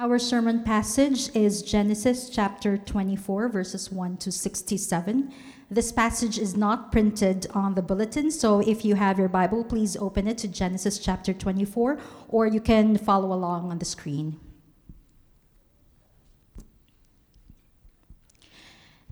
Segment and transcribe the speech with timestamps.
[0.00, 5.30] Our sermon passage is Genesis chapter 24, verses 1 to 67.
[5.70, 9.98] This passage is not printed on the bulletin, so if you have your Bible, please
[9.98, 11.98] open it to Genesis chapter 24,
[12.30, 14.40] or you can follow along on the screen.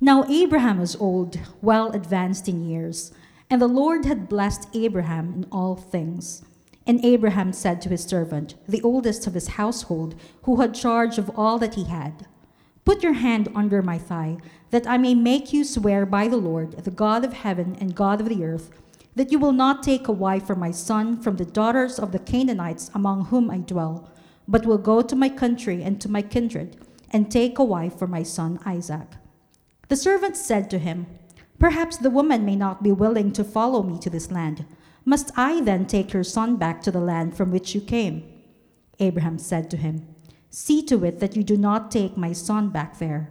[0.01, 3.13] Now Abraham was old, well advanced in years,
[3.51, 6.48] and the Lord had blessed Abraham in all things.
[6.89, 11.31] And Abraham said to his servant, the oldest of his household, who had charge of
[11.39, 12.27] all that he had,
[12.87, 14.39] Put your hand under my thigh,
[14.71, 18.23] that I may make you swear by the Lord, the God of heaven and God
[18.23, 18.71] of the earth,
[19.15, 22.19] that you will not take a wife for my son from the daughters of the
[22.19, 24.09] Canaanites among whom I dwell,
[24.49, 26.79] but will go to my country and to my kindred,
[27.11, 29.09] and take a wife for my son Isaac.
[29.89, 31.07] The servant said to him,
[31.59, 34.65] Perhaps the woman may not be willing to follow me to this land.
[35.09, 38.31] Must I then take your son back to the land from which you came?
[38.99, 40.07] Abraham said to him,
[40.51, 43.31] See to it that you do not take my son back there.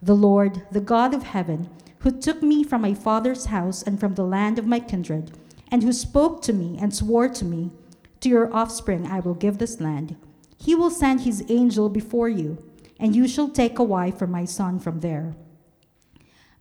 [0.00, 4.14] The Lord, the God of heaven, who took me from my father's house and from
[4.14, 5.32] the land of my kindred,
[5.70, 7.72] and who spoke to me and swore to me,
[8.20, 10.16] To your offspring I will give this land.
[10.56, 12.56] He will send his angel before you,
[12.98, 15.36] and you shall take a wife for my son from there.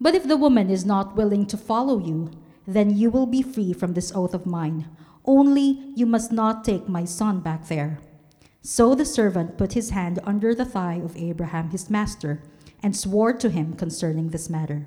[0.01, 2.31] But if the woman is not willing to follow you,
[2.67, 4.89] then you will be free from this oath of mine.
[5.23, 7.99] Only you must not take my son back there.
[8.61, 12.43] So the servant put his hand under the thigh of Abraham his master,
[12.83, 14.85] and swore to him concerning this matter.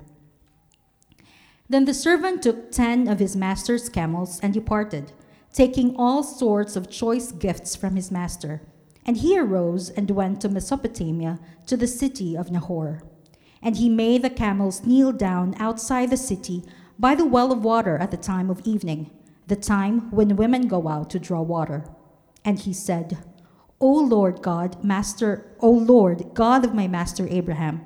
[1.67, 5.11] Then the servant took ten of his master's camels and departed,
[5.51, 8.61] taking all sorts of choice gifts from his master.
[9.05, 13.01] And he arose and went to Mesopotamia, to the city of Nahor.
[13.61, 16.63] And he made the camels kneel down outside the city
[17.01, 19.09] by the well of water at the time of evening,
[19.47, 21.83] the time when women go out to draw water.
[22.45, 23.17] And he said,
[23.79, 27.83] O Lord God, Master, O Lord, God of my master Abraham,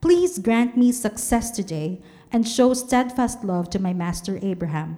[0.00, 4.96] please grant me success today and show steadfast love to my master Abraham.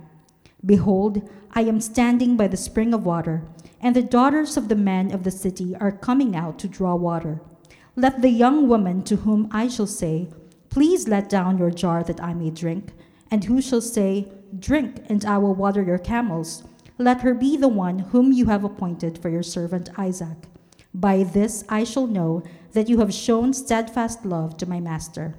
[0.65, 3.45] Behold, I am standing by the spring of water,
[3.83, 7.43] and the daughters of the men of the city are coming out to draw water.
[7.97, 10.31] Let the young woman to whom I shall say,
[10.71, 12.93] Please let down your jar that I may drink,
[13.31, 16.65] and who shall say, Drink, and I will water your camels?
[16.97, 20.49] Let her be the one whom you have appointed for your servant Isaac.
[20.95, 25.37] By this I shall know that you have shown steadfast love to my master.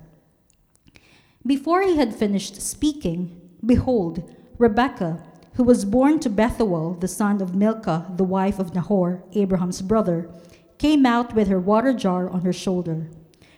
[1.45, 5.23] Before he had finished speaking, behold, Rebekah,
[5.56, 10.29] who was born to Bethuel, the son of Milcah, the wife of Nahor, Abraham's brother,
[10.77, 13.09] came out with her water jar on her shoulder.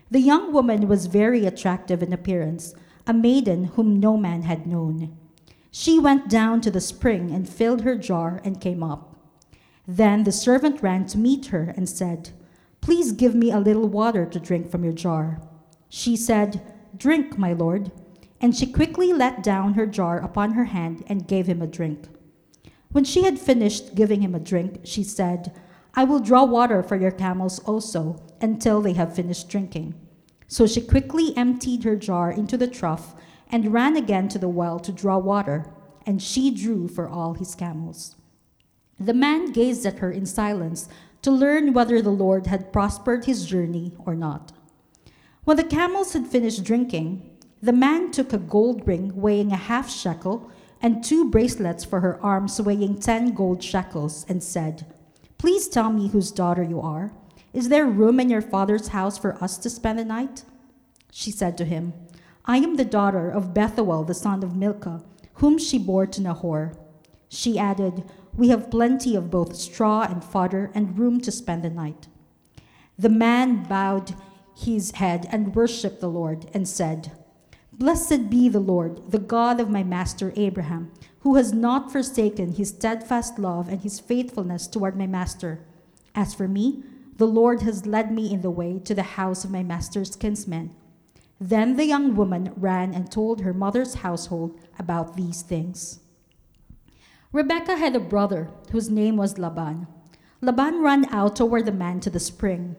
[0.09, 2.73] The young woman was very attractive in appearance
[3.07, 5.17] a maiden whom no man had known.
[5.71, 9.15] She went down to the spring and filled her jar and came up.
[9.87, 12.31] Then the servant ran to meet her and said,
[12.81, 15.41] Please give me a little water to drink from your jar.
[15.87, 16.61] She said,
[16.97, 17.91] Drink, my lord.
[18.39, 22.07] And she quickly let down her jar upon her hand and gave him a drink.
[22.91, 25.53] When she had finished giving him a drink, she said,
[25.93, 29.93] I will draw water for your camels also until they have finished drinking.
[30.51, 33.15] So she quickly emptied her jar into the trough
[33.49, 35.71] and ran again to the well to draw water,
[36.05, 38.17] and she drew for all his camels.
[38.99, 40.89] The man gazed at her in silence
[41.21, 44.51] to learn whether the Lord had prospered his journey or not.
[45.45, 47.29] When the camels had finished drinking,
[47.61, 50.51] the man took a gold ring weighing a half shekel
[50.81, 54.85] and two bracelets for her arms weighing ten gold shekels, and said,
[55.37, 57.13] Please tell me whose daughter you are.
[57.53, 60.43] Is there room in your father's house for us to spend the night?
[61.11, 61.93] She said to him,
[62.45, 65.03] I am the daughter of Bethuel, the son of Milcah,
[65.35, 66.73] whom she bore to Nahor.
[67.27, 71.69] She added, We have plenty of both straw and fodder and room to spend the
[71.69, 72.07] night.
[72.97, 74.15] The man bowed
[74.55, 77.11] his head and worshipped the Lord and said,
[77.73, 80.91] Blessed be the Lord, the God of my master Abraham,
[81.21, 85.65] who has not forsaken his steadfast love and his faithfulness toward my master.
[86.13, 86.83] As for me,
[87.21, 90.73] the Lord has led me in the way to the house of my master's kinsman.
[91.39, 95.99] Then the young woman ran and told her mother's household about these things.
[97.31, 99.85] Rebekah had a brother whose name was Laban.
[100.41, 102.75] Laban ran out toward the man to the spring.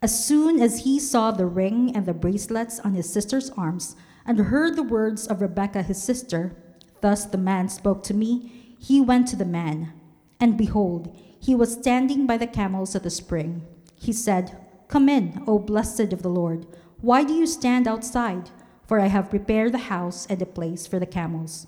[0.00, 4.38] As soon as he saw the ring and the bracelets on his sister's arms and
[4.38, 6.54] heard the words of Rebekah his sister,
[7.00, 9.92] thus the man spoke to me, he went to the man.
[10.38, 11.12] And behold,
[11.44, 13.60] he was standing by the camels at the spring.
[13.96, 14.56] He said,
[14.88, 16.66] Come in, O blessed of the Lord.
[17.02, 18.48] Why do you stand outside?
[18.86, 21.66] For I have prepared the house and a place for the camels.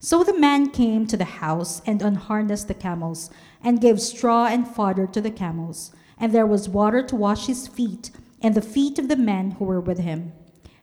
[0.00, 3.30] So the man came to the house and unharnessed the camels,
[3.62, 5.92] and gave straw and fodder to the camels.
[6.18, 8.10] and there was water to wash his feet
[8.40, 10.32] and the feet of the men who were with him.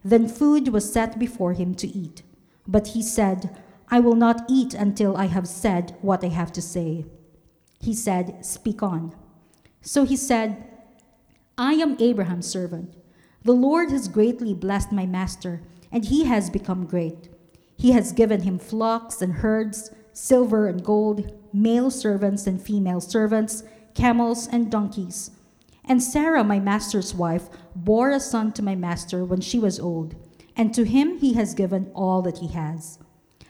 [0.03, 2.23] Then food was set before him to eat.
[2.67, 3.55] But he said,
[3.89, 7.05] I will not eat until I have said what I have to say.
[7.81, 9.15] He said, Speak on.
[9.81, 10.63] So he said,
[11.57, 12.93] I am Abraham's servant.
[13.43, 15.61] The Lord has greatly blessed my master,
[15.91, 17.29] and he has become great.
[17.75, 23.63] He has given him flocks and herds, silver and gold, male servants and female servants,
[23.95, 25.31] camels and donkeys.
[25.83, 30.15] And Sarah, my master's wife, bore a son to my master when she was old,
[30.55, 32.99] and to him he has given all that he has.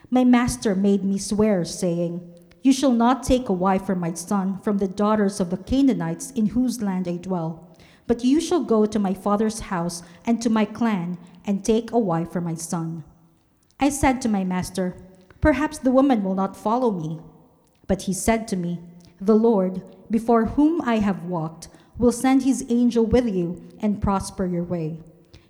[0.10, 2.22] My master made me swear, saying,
[2.62, 6.32] You shall not take a wife for my son from the daughters of the Canaanites
[6.32, 7.68] in whose land I dwell,
[8.06, 12.00] but you shall go to my father's house and to my clan and take a
[12.00, 13.04] wife for my son.
[13.80, 14.96] I said to my master,
[15.42, 17.20] Perhaps the woman will not follow me.
[17.88, 18.80] But he said to me,
[19.20, 19.82] The Lord,
[20.12, 21.68] before whom I have walked,
[21.98, 25.00] will send his angel with you and prosper your way.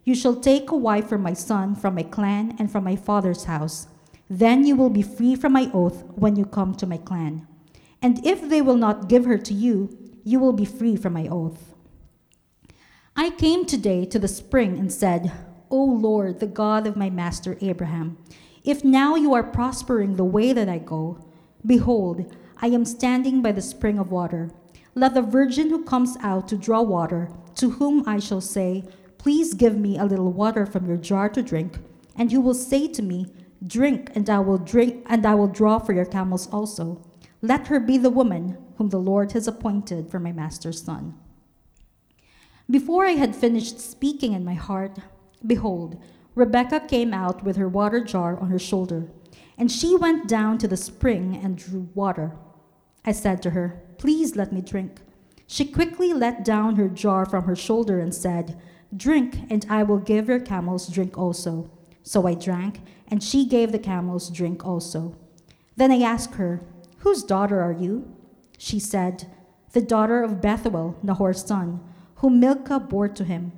[0.05, 3.43] You shall take a wife for my son from my clan and from my father's
[3.43, 3.87] house.
[4.33, 7.45] Then you will be free from my oath when you come to my clan.
[8.01, 9.89] And if they will not give her to you,
[10.23, 11.75] you will be free from my oath.
[13.13, 15.33] I came today to the spring and said,
[15.69, 18.17] O Lord, the God of my master Abraham,
[18.63, 21.19] if now you are prospering the way that I go,
[21.65, 24.49] behold, I am standing by the spring of water.
[24.95, 28.85] Let the virgin who comes out to draw water, to whom I shall say,
[29.17, 31.79] Please give me a little water from your jar to drink,
[32.15, 33.27] and who will say to me,
[33.65, 37.01] Drink, and I will drink, and I will draw for your camels also.
[37.41, 41.15] Let her be the woman whom the Lord has appointed for my master's son.
[42.69, 44.97] Before I had finished speaking in my heart,
[45.45, 46.01] behold,
[46.33, 49.11] Rebekah came out with her water jar on her shoulder,
[49.57, 52.37] and she went down to the spring and drew water.
[53.03, 55.01] I said to her, Please let me drink.
[55.45, 58.59] She quickly let down her jar from her shoulder and said,
[58.95, 61.69] Drink, and I will give your camels drink also.
[62.03, 65.15] So I drank, and she gave the camels drink also.
[65.75, 66.61] Then I asked her,
[66.99, 68.13] Whose daughter are you?
[68.57, 69.27] She said,
[69.73, 71.79] The daughter of Bethuel, Nahor's son,
[72.15, 73.51] whom Milcah bore to him.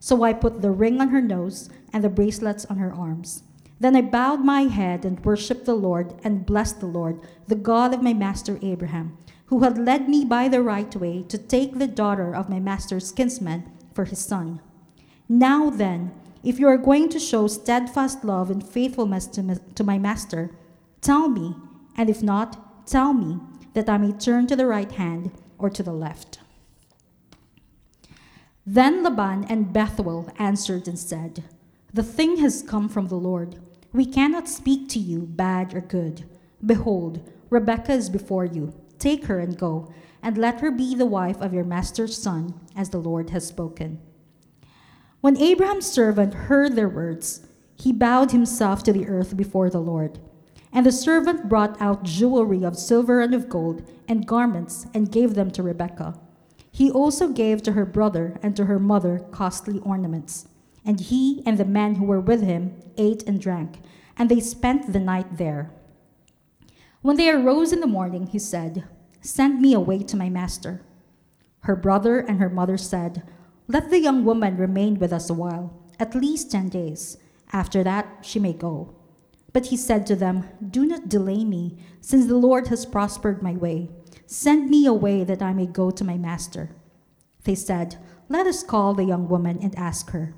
[0.00, 3.42] So I put the ring on her nose and the bracelets on her arms.
[3.78, 7.92] Then I bowed my head and worshipped the Lord and blessed the Lord, the God
[7.92, 11.86] of my master Abraham, who had led me by the right way to take the
[11.86, 14.60] daughter of my master's kinsman for his son.
[15.28, 16.12] Now then,
[16.46, 20.52] if you are going to show steadfast love and faithfulness to, my master,
[21.00, 21.56] tell me,
[21.96, 23.40] and if not, tell me,
[23.74, 26.38] that I may turn to the right hand or to the left.
[28.64, 31.42] Then Laban and Bethuel answered and said,
[31.92, 33.60] The thing has come from the Lord.
[33.92, 36.26] We cannot speak to you, bad or good.
[36.64, 38.72] Behold, Rebekah is before you.
[39.00, 42.90] Take her and go, and let her be the wife of your master's son, as
[42.90, 43.98] the Lord has spoken.
[45.26, 50.20] When Abraham's servant heard their words, he bowed himself to the earth before the Lord.
[50.72, 55.34] And the servant brought out jewelry of silver and of gold, and garments, and gave
[55.34, 56.16] them to Rebekah.
[56.70, 60.46] He also gave to her brother and to her mother costly ornaments.
[60.84, 63.80] And he and the men who were with him ate and drank,
[64.16, 65.72] and they spent the night there.
[67.02, 68.84] When they arose in the morning, he said,
[69.22, 70.82] Send me away to my master.
[71.62, 73.24] Her brother and her mother said,
[73.68, 77.18] Let the young woman remain with us a while, at least ten days.
[77.52, 78.94] After that, she may go.
[79.52, 83.52] But he said to them, Do not delay me, since the Lord has prospered my
[83.52, 83.90] way.
[84.26, 86.70] Send me away that I may go to my master.
[87.44, 87.96] They said,
[88.28, 90.34] Let us call the young woman and ask her.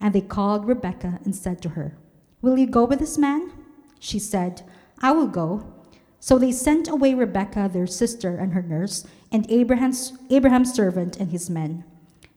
[0.00, 1.96] And they called Rebekah and said to her,
[2.40, 3.52] Will you go with this man?
[4.00, 4.62] She said,
[5.00, 5.72] I will go.
[6.18, 11.30] So they sent away Rebekah, their sister, and her nurse, and Abraham's, Abraham's servant and
[11.30, 11.84] his men.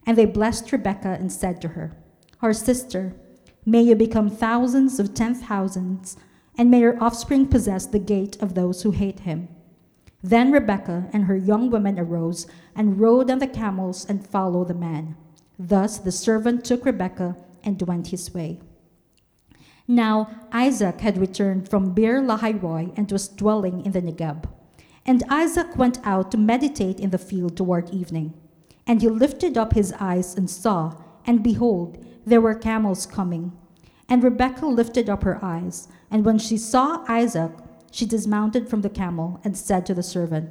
[0.06, 1.96] And they blessed Rebekah and said to her,
[2.40, 3.14] Our sister,
[3.66, 6.16] may you become thousands of ten thousands,
[6.56, 9.48] and may your offspring possess the gate of those who hate him.
[10.22, 14.74] Then Rebekah and her young women arose and rode on the camels and followed the
[14.74, 15.16] man.
[15.58, 18.60] Thus the servant took Rebekah and went his way.
[19.88, 24.48] Now Isaac had returned from Beer Lahai and was dwelling in the Negeb.
[25.04, 28.34] And Isaac went out to meditate in the field toward evening.
[28.86, 30.94] And he lifted up his eyes and saw,
[31.26, 33.52] and behold, there were camels coming.
[34.08, 37.52] And Rebekah lifted up her eyes, and when she saw Isaac,
[37.90, 40.50] she dismounted from the camel and said to the servant,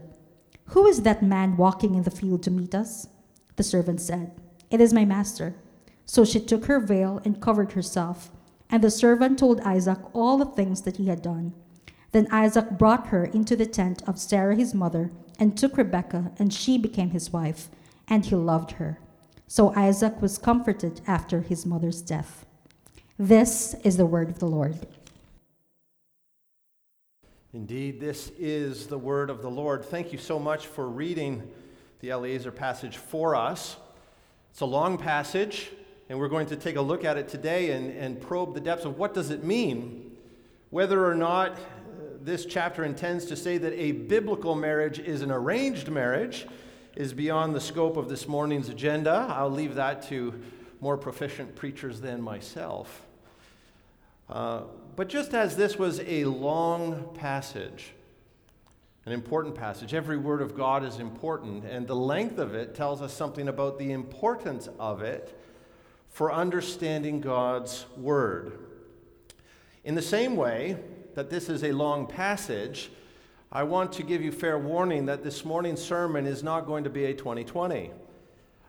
[0.69, 3.07] Who is that man walking in the field to meet us?
[3.55, 4.31] The servant said,
[4.69, 5.55] It is my master.
[6.05, 8.31] So she took her veil and covered herself.
[8.69, 11.53] And the servant told Isaac all the things that he had done.
[12.11, 16.53] Then Isaac brought her into the tent of Sarah his mother, and took Rebekah, and
[16.53, 17.69] she became his wife.
[18.07, 18.99] And he loved her.
[19.47, 22.45] So Isaac was comforted after his mother's death.
[23.17, 24.87] This is the word of the Lord.
[27.53, 29.85] Indeed, this is the word of the Lord.
[29.85, 31.49] Thank you so much for reading
[32.01, 33.77] the Eliezer passage for us.
[34.51, 35.71] It's a long passage,
[36.09, 38.83] and we're going to take a look at it today and, and probe the depths
[38.83, 40.17] of what does it mean,
[40.69, 41.57] whether or not uh,
[42.21, 46.47] this chapter intends to say that a biblical marriage is an arranged marriage
[46.95, 49.27] is beyond the scope of this morning's agenda.
[49.29, 50.33] I'll leave that to
[50.79, 53.05] more proficient preachers than myself.
[54.29, 54.61] Uh,
[54.95, 57.91] but just as this was a long passage,
[59.05, 63.01] an important passage, every word of God is important, and the length of it tells
[63.01, 65.39] us something about the importance of it
[66.09, 68.57] for understanding God's word.
[69.83, 70.77] In the same way
[71.13, 72.89] that this is a long passage,
[73.55, 76.89] I want to give you fair warning that this morning's sermon is not going to
[76.89, 77.89] be a 2020.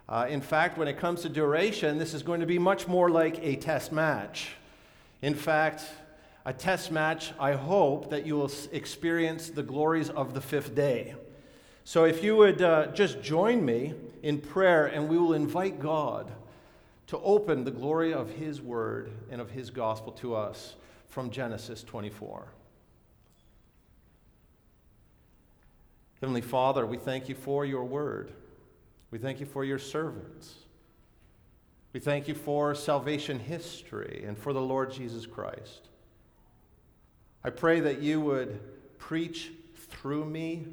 [0.09, 3.11] Uh, in fact, when it comes to duration, this is going to be much more
[3.11, 4.51] like a test match.
[5.23, 5.83] In fact,
[6.45, 11.17] a test match, I hope that you will experience the glories of the fifth day.
[11.83, 16.31] So if you would uh, just join me in prayer, and we will invite God
[17.09, 20.77] to open the glory of His word and of His gospel to us
[21.09, 22.47] from Genesis 24.
[26.21, 28.33] Heavenly Father, we thank you for your word.
[29.11, 30.55] We thank you for your servants.
[31.93, 35.89] We thank you for salvation history and for the Lord Jesus Christ.
[37.45, 38.61] I pray that you would
[38.99, 39.53] preach
[39.89, 40.67] through me,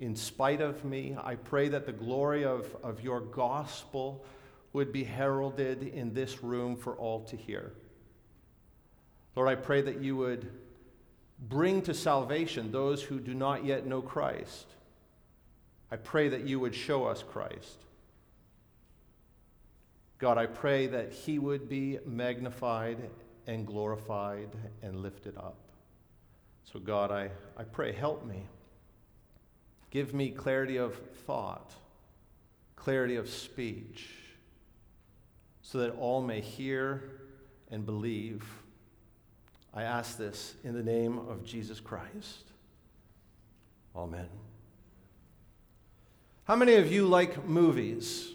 [0.00, 1.16] in spite of me.
[1.22, 4.24] I pray that the glory of, of your gospel
[4.72, 7.72] would be heralded in this room for all to hear.
[9.34, 10.50] Lord, I pray that you would
[11.38, 14.66] bring to salvation those who do not yet know Christ.
[15.90, 17.84] I pray that you would show us Christ.
[20.18, 23.10] God, I pray that he would be magnified
[23.46, 24.50] and glorified
[24.82, 25.56] and lifted up.
[26.64, 28.46] So, God, I, I pray, help me.
[29.90, 30.94] Give me clarity of
[31.26, 31.72] thought,
[32.76, 34.10] clarity of speech,
[35.62, 37.02] so that all may hear
[37.70, 38.44] and believe
[39.74, 42.44] I ask this in the name of Jesus Christ.
[43.94, 44.28] Amen.
[46.44, 48.30] How many of you like movies?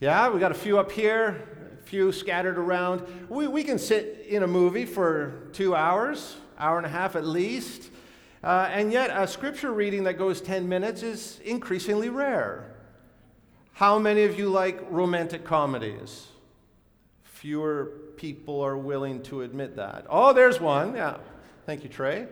[0.00, 3.02] Yeah, we got a few up here, a few scattered around.
[3.28, 7.24] We, we can sit in a movie for two hours, hour and a half at
[7.24, 7.90] least.
[8.44, 12.74] Uh, and yet, a scripture reading that goes 10 minutes is increasingly rare.
[13.72, 16.26] How many of you like romantic comedies?
[17.22, 20.06] Fewer people are willing to admit that.
[20.08, 20.94] Oh, there's one.
[20.94, 21.16] Yeah.
[21.66, 22.28] Thank you, Trey.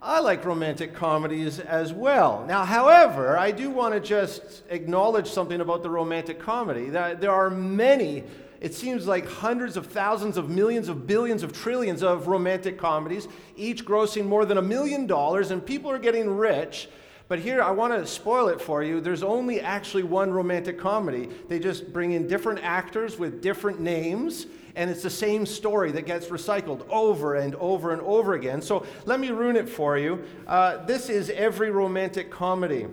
[0.00, 2.46] I like romantic comedies as well.
[2.48, 6.88] Now, however, I do want to just acknowledge something about the romantic comedy.
[6.88, 8.24] There are many,
[8.58, 13.28] it seems like hundreds of thousands of millions of billions of trillions of romantic comedies,
[13.54, 16.88] each grossing more than a million dollars, and people are getting rich
[17.32, 19.00] but here, I want to spoil it for you.
[19.00, 21.30] There's only actually one romantic comedy.
[21.48, 24.44] They just bring in different actors with different names,
[24.76, 28.60] and it's the same story that gets recycled over and over and over again.
[28.60, 30.22] So let me ruin it for you.
[30.46, 32.86] Uh, this is every romantic comedy.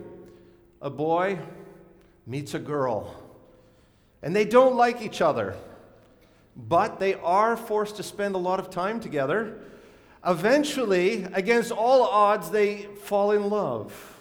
[0.80, 1.38] A boy
[2.26, 3.14] meets a girl,
[4.22, 5.54] and they don't like each other,
[6.56, 9.58] but they are forced to spend a lot of time together.
[10.26, 14.16] Eventually, against all odds, they fall in love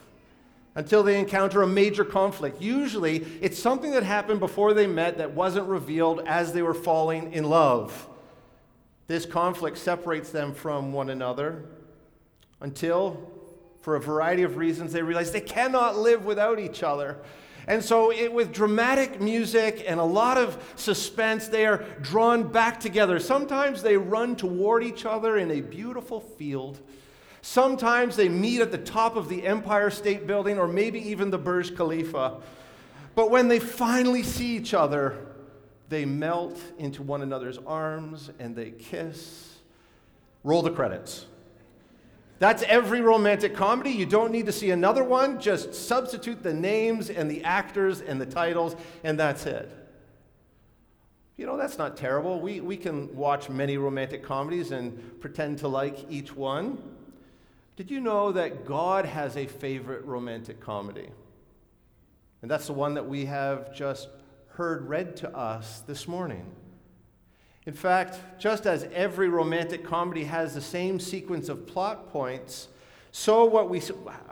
[0.80, 2.62] until they encounter a major conflict.
[2.62, 7.34] Usually, it's something that happened before they met that wasn't revealed as they were falling
[7.34, 8.08] in love.
[9.08, 11.66] This conflict separates them from one another
[12.62, 13.30] until,
[13.82, 17.18] for a variety of reasons, they realize they cannot live without each other.
[17.68, 22.80] And so, it, with dramatic music and a lot of suspense, they are drawn back
[22.80, 23.20] together.
[23.20, 26.80] Sometimes they run toward each other in a beautiful field.
[27.42, 31.38] Sometimes they meet at the top of the Empire State Building or maybe even the
[31.38, 32.38] Burj Khalifa.
[33.16, 35.26] But when they finally see each other,
[35.90, 39.58] they melt into one another's arms and they kiss.
[40.44, 41.26] Roll the credits.
[42.40, 43.90] That's every romantic comedy.
[43.92, 45.42] You don't need to see another one.
[45.42, 49.70] Just substitute the names and the actors and the titles, and that's it.
[51.36, 52.40] You know, that's not terrible.
[52.40, 56.82] We, we can watch many romantic comedies and pretend to like each one.
[57.80, 61.08] Did you know that God has a favorite romantic comedy?
[62.42, 64.10] And that's the one that we have just
[64.50, 66.46] heard read to us this morning.
[67.66, 72.68] In fact, just as every romantic comedy has the same sequence of plot points,
[73.12, 73.82] So, what we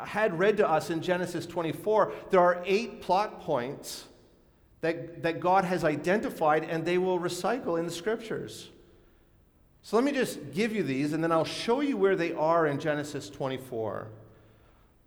[0.03, 4.07] had read to us in Genesis 24, there are eight plot points
[4.81, 8.71] that, that God has identified and they will recycle in the scriptures.
[9.87, 12.67] So, let me just give you these and then I'll show you where they are
[12.67, 14.09] in Genesis 24.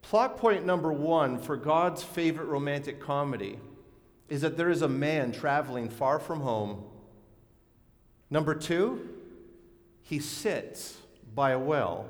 [0.00, 3.58] Plot point number one for God's favorite romantic comedy
[4.30, 6.82] is that there is a man traveling far from home.
[8.30, 9.06] Number two,
[10.02, 10.96] he sits
[11.34, 12.06] by a well.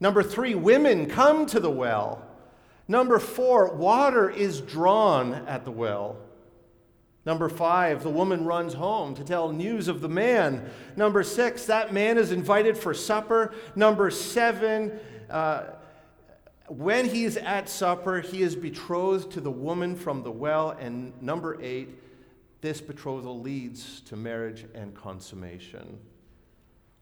[0.00, 2.26] Number three, women come to the well.
[2.88, 6.16] Number four, water is drawn at the well.
[7.28, 10.70] Number five, the woman runs home to tell news of the man.
[10.96, 13.52] Number six, that man is invited for supper.
[13.76, 15.64] Number seven, uh,
[16.68, 20.70] when he is at supper, he is betrothed to the woman from the well.
[20.70, 21.90] And number eight,
[22.62, 25.98] this betrothal leads to marriage and consummation.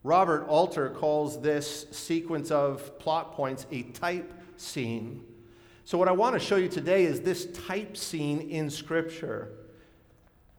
[0.02, 5.24] Robert Alter calls this sequence of plot points a type scene.
[5.84, 9.52] So, what I want to show you today is this type scene in Scripture.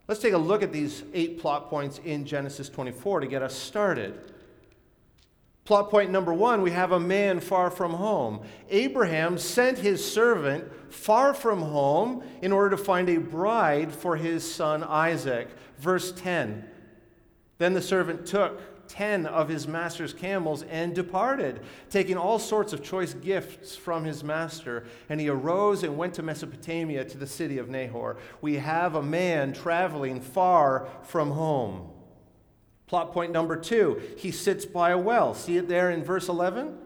[0.07, 3.53] Let's take a look at these eight plot points in Genesis 24 to get us
[3.53, 4.31] started.
[5.65, 8.39] Plot point number one we have a man far from home.
[8.69, 14.49] Abraham sent his servant far from home in order to find a bride for his
[14.49, 15.49] son Isaac.
[15.77, 16.65] Verse 10
[17.57, 22.83] Then the servant took ten of his master's camels and departed, taking all sorts of
[22.83, 24.85] choice gifts from his master.
[25.09, 28.17] And he arose and went to Mesopotamia to the city of Nahor.
[28.41, 31.89] We have a man traveling far from home.
[32.87, 35.33] Plot point number two he sits by a well.
[35.33, 36.77] See it there in verse 11?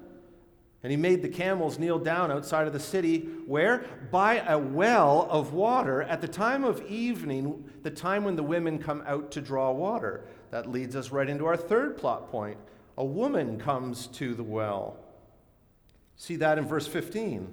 [0.83, 3.85] And he made the camels kneel down outside of the city, where?
[4.09, 8.79] By a well of water at the time of evening, the time when the women
[8.79, 10.25] come out to draw water.
[10.51, 12.57] That leads us right into our third plot point.
[12.97, 14.97] A woman comes to the well.
[16.17, 17.51] See that in verse 15.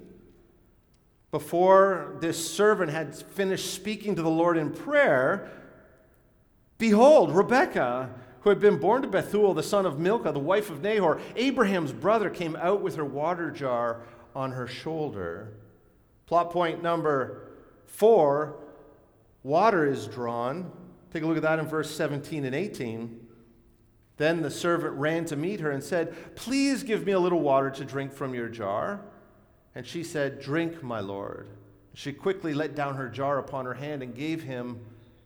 [1.31, 5.51] Before this servant had finished speaking to the Lord in prayer,
[6.77, 10.83] behold, Rebekah, who had been born to Bethuel, the son of Milcah, the wife of
[10.83, 14.03] Nahor, Abraham's brother, came out with her water jar
[14.35, 15.53] on her shoulder.
[16.27, 17.49] Plot point number
[17.87, 18.57] four
[19.43, 20.71] water is drawn.
[21.13, 23.27] Take a look at that in verse 17 and 18.
[24.19, 27.71] Then the servant ran to meet her and said, Please give me a little water
[27.71, 29.01] to drink from your jar.
[29.75, 31.49] And she said, Drink, my lord.
[31.95, 34.81] She quickly let down her jar upon her hand and gave him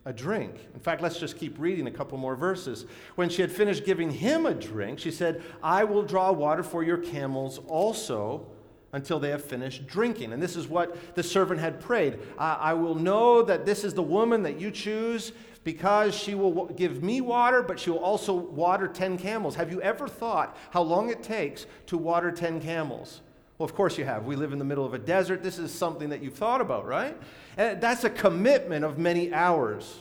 [0.05, 0.55] a drink.
[0.75, 2.87] In fact, let's just keep reading a couple more verses.
[3.14, 6.83] When she had finished giving him a drink, she said, I will draw water for
[6.83, 8.47] your camels also
[8.92, 10.33] until they have finished drinking.
[10.33, 13.95] And this is what the servant had prayed I, I will know that this is
[13.95, 15.33] the woman that you choose
[15.64, 19.55] because she will give me water, but she will also water 10 camels.
[19.55, 23.20] Have you ever thought how long it takes to water 10 camels?
[23.59, 24.25] Well, of course you have.
[24.25, 25.42] We live in the middle of a desert.
[25.42, 27.16] This is something that you've thought about, right?
[27.57, 29.98] And that's a commitment of many hours.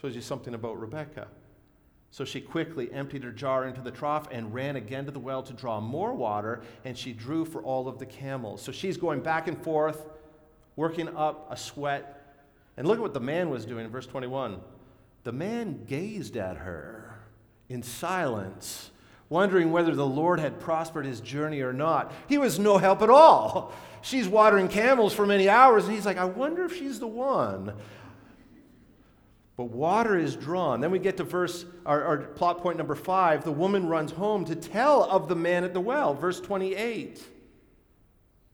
[0.00, 1.26] Shows you something about Rebecca.
[2.12, 5.42] So she quickly emptied her jar into the trough and ran again to the well
[5.42, 8.62] to draw more water, and she drew for all of the camels.
[8.62, 10.06] So she's going back and forth,
[10.76, 12.15] working up a sweat
[12.76, 14.60] and look at what the man was doing in verse 21.
[15.24, 17.18] The man gazed at her
[17.68, 18.90] in silence,
[19.28, 22.12] wondering whether the Lord had prospered his journey or not.
[22.28, 23.72] He was no help at all.
[24.02, 27.72] She's watering camels for many hours, and he's like, I wonder if she's the one.
[29.56, 30.80] But water is drawn.
[30.80, 33.42] Then we get to verse, our, our plot point number five.
[33.42, 36.14] The woman runs home to tell of the man at the well.
[36.14, 37.22] Verse 28.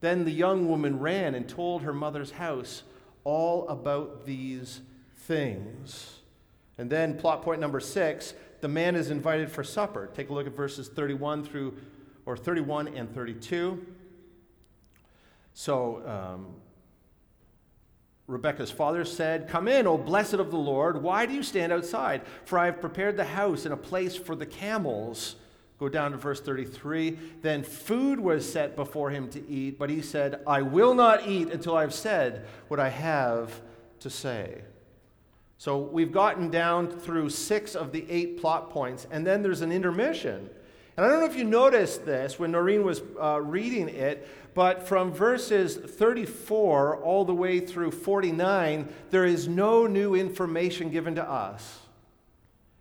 [0.00, 2.84] Then the young woman ran and told her mother's house
[3.24, 4.80] all about these
[5.16, 6.18] things.
[6.78, 10.08] And then, plot point number six the man is invited for supper.
[10.14, 11.76] Take a look at verses 31 through,
[12.26, 13.84] or 31 and 32.
[15.52, 16.54] So, um,
[18.28, 21.02] Rebekah's father said, Come in, O blessed of the Lord.
[21.02, 22.22] Why do you stand outside?
[22.44, 25.34] For I have prepared the house and a place for the camels.
[25.82, 27.18] Go down to verse 33.
[27.40, 31.50] Then food was set before him to eat, but he said, I will not eat
[31.50, 33.60] until I've said what I have
[33.98, 34.62] to say.
[35.58, 39.72] So we've gotten down through six of the eight plot points, and then there's an
[39.72, 40.48] intermission.
[40.96, 44.86] And I don't know if you noticed this when Noreen was uh, reading it, but
[44.86, 51.28] from verses 34 all the way through 49, there is no new information given to
[51.28, 51.80] us.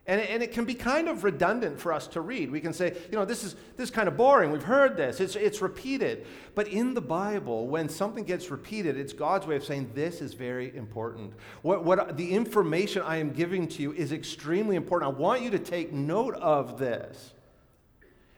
[0.07, 2.49] And it, and it can be kind of redundant for us to read.
[2.49, 4.51] We can say, you know, this is, this is kind of boring.
[4.51, 6.25] We've heard this, it's, it's repeated.
[6.55, 10.33] But in the Bible, when something gets repeated, it's God's way of saying, this is
[10.33, 11.33] very important.
[11.61, 15.15] What, what the information I am giving to you is extremely important.
[15.15, 17.33] I want you to take note of this.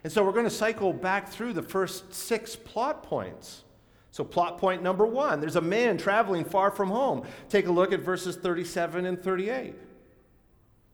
[0.04, 3.64] And so we're going to cycle back through the first six plot points.
[4.12, 7.26] So, plot point number one there's a man traveling far from home.
[7.50, 9.74] Take a look at verses 37 and 38.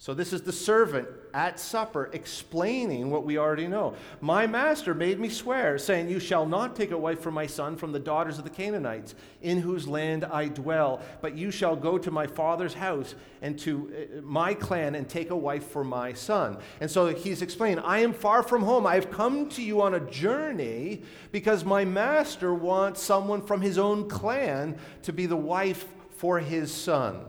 [0.01, 3.95] So, this is the servant at supper explaining what we already know.
[4.21, 7.75] My master made me swear, saying, You shall not take a wife for my son
[7.75, 11.97] from the daughters of the Canaanites, in whose land I dwell, but you shall go
[11.97, 16.13] to my father's house and to uh, my clan and take a wife for my
[16.13, 16.59] son.
[16.79, 18.87] And so he's explaining, I am far from home.
[18.87, 21.01] I have come to you on a journey
[21.33, 26.73] because my master wants someone from his own clan to be the wife for his
[26.73, 27.25] son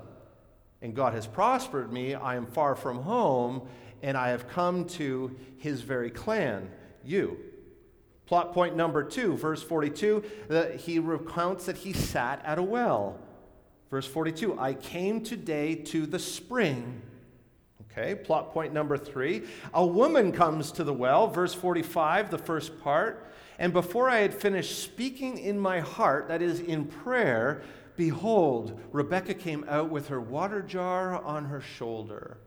[0.82, 2.14] and God has prospered me.
[2.14, 3.68] I am far from home,
[4.02, 6.70] and I have come to his very clan,
[7.04, 7.38] you.
[8.26, 13.18] Plot point number two, verse 42, that he recounts that he sat at a well.
[13.90, 17.02] Verse 42, I came today to the spring.
[17.90, 19.42] Okay, plot point number three,
[19.74, 21.26] a woman comes to the well.
[21.26, 23.32] Verse 45, the first part.
[23.58, 27.62] And before I had finished speaking in my heart, that is in prayer,
[28.00, 32.38] Behold, Rebecca came out with her water jar on her shoulder.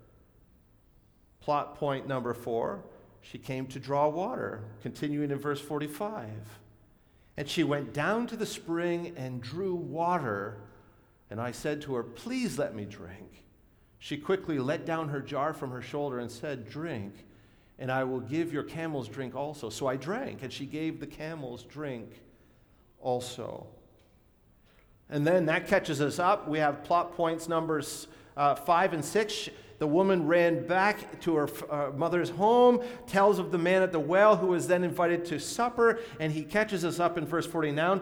[1.42, 2.84] Plot point number four
[3.22, 6.28] she came to draw water, continuing in verse 45.
[7.38, 10.58] And she went down to the spring and drew water.
[11.30, 13.44] And I said to her, Please let me drink.
[14.00, 17.14] She quickly let down her jar from her shoulder and said, Drink,
[17.78, 19.70] and I will give your camels drink also.
[19.70, 22.24] So I drank, and she gave the camels drink
[23.00, 23.68] also.
[25.14, 26.48] And then that catches us up.
[26.48, 29.48] We have plot points numbers uh, five and six.
[29.78, 34.00] The woman ran back to her uh, mother's home, tells of the man at the
[34.00, 38.02] well who was then invited to supper, and he catches us up in verse 49.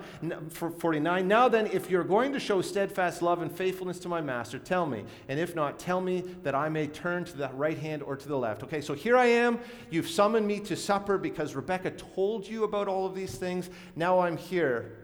[0.52, 1.28] 49.
[1.28, 4.86] Now then, if you're going to show steadfast love and faithfulness to my master, tell
[4.86, 5.04] me.
[5.28, 8.28] And if not, tell me that I may turn to the right hand or to
[8.28, 8.64] the left.
[8.64, 9.60] Okay, so here I am.
[9.90, 13.70] You've summoned me to supper because Rebecca told you about all of these things.
[13.98, 15.01] Now I'm here.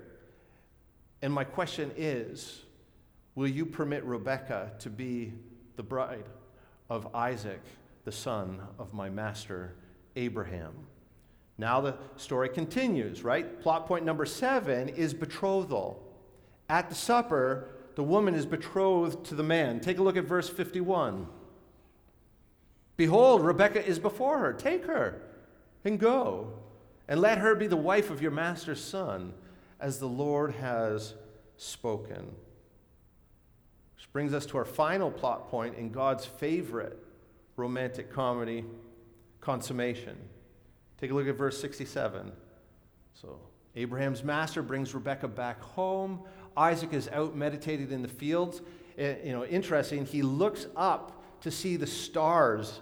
[1.21, 2.63] And my question is
[3.35, 5.33] will you permit Rebekah to be
[5.75, 6.25] the bride
[6.89, 7.61] of Isaac,
[8.03, 9.75] the son of my master
[10.15, 10.73] Abraham?
[11.57, 13.59] Now the story continues, right?
[13.61, 16.03] Plot point number seven is betrothal.
[16.69, 19.79] At the supper, the woman is betrothed to the man.
[19.79, 21.27] Take a look at verse 51.
[22.95, 24.53] Behold, Rebekah is before her.
[24.53, 25.21] Take her
[25.83, 26.53] and go,
[27.07, 29.33] and let her be the wife of your master's son
[29.79, 31.13] as the Lord has
[31.57, 32.35] spoken.
[33.95, 37.03] Which brings us to our final plot point in God's favorite
[37.55, 38.63] romantic comedy,
[39.41, 40.15] consummation.
[40.99, 42.31] Take a look at verse 67.
[43.13, 43.39] So,
[43.75, 46.21] Abraham's master brings Rebekah back home.
[46.55, 48.61] Isaac is out meditating in the fields.
[48.97, 52.79] Eh, you know, interesting, he looks up to see the stars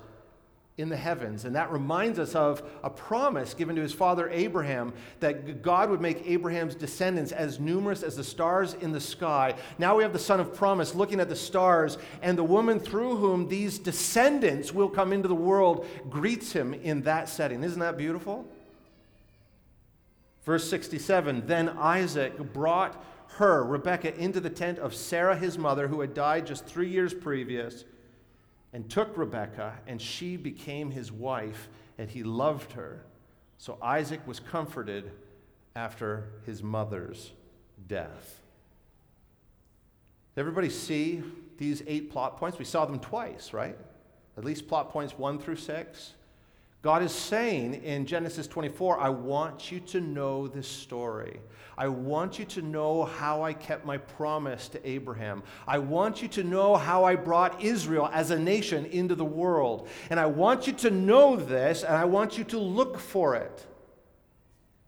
[0.78, 1.46] in the heavens.
[1.46, 6.02] And that reminds us of a promise given to his father Abraham that God would
[6.02, 9.56] make Abraham's descendants as numerous as the stars in the sky.
[9.78, 13.16] Now we have the son of promise looking at the stars, and the woman through
[13.16, 17.64] whom these descendants will come into the world greets him in that setting.
[17.64, 18.46] Isn't that beautiful?
[20.44, 23.02] Verse 67 Then Isaac brought
[23.36, 27.14] her, Rebekah, into the tent of Sarah, his mother, who had died just three years
[27.14, 27.86] previous
[28.76, 33.06] and took Rebekah, and she became his wife, and he loved her.
[33.58, 35.14] So Isaac was comforted
[35.78, 37.32] after his mother's
[37.88, 38.42] death.
[40.34, 41.24] Did everybody see
[41.58, 42.60] these eight plot points?
[42.60, 43.78] We saw them twice, right?
[44.38, 46.14] At least plot points one through six.
[46.86, 51.40] God is saying in Genesis 24, I want you to know this story.
[51.76, 55.42] I want you to know how I kept my promise to Abraham.
[55.68, 59.88] I want you to know how I brought Israel as a nation into the world.
[60.12, 63.66] And I want you to know this, and I want you to look for it.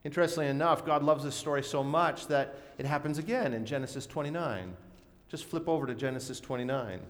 [0.03, 4.77] Interestingly enough, God loves this story so much that it happens again in Genesis 29.
[5.29, 7.01] Just flip over to Genesis 29.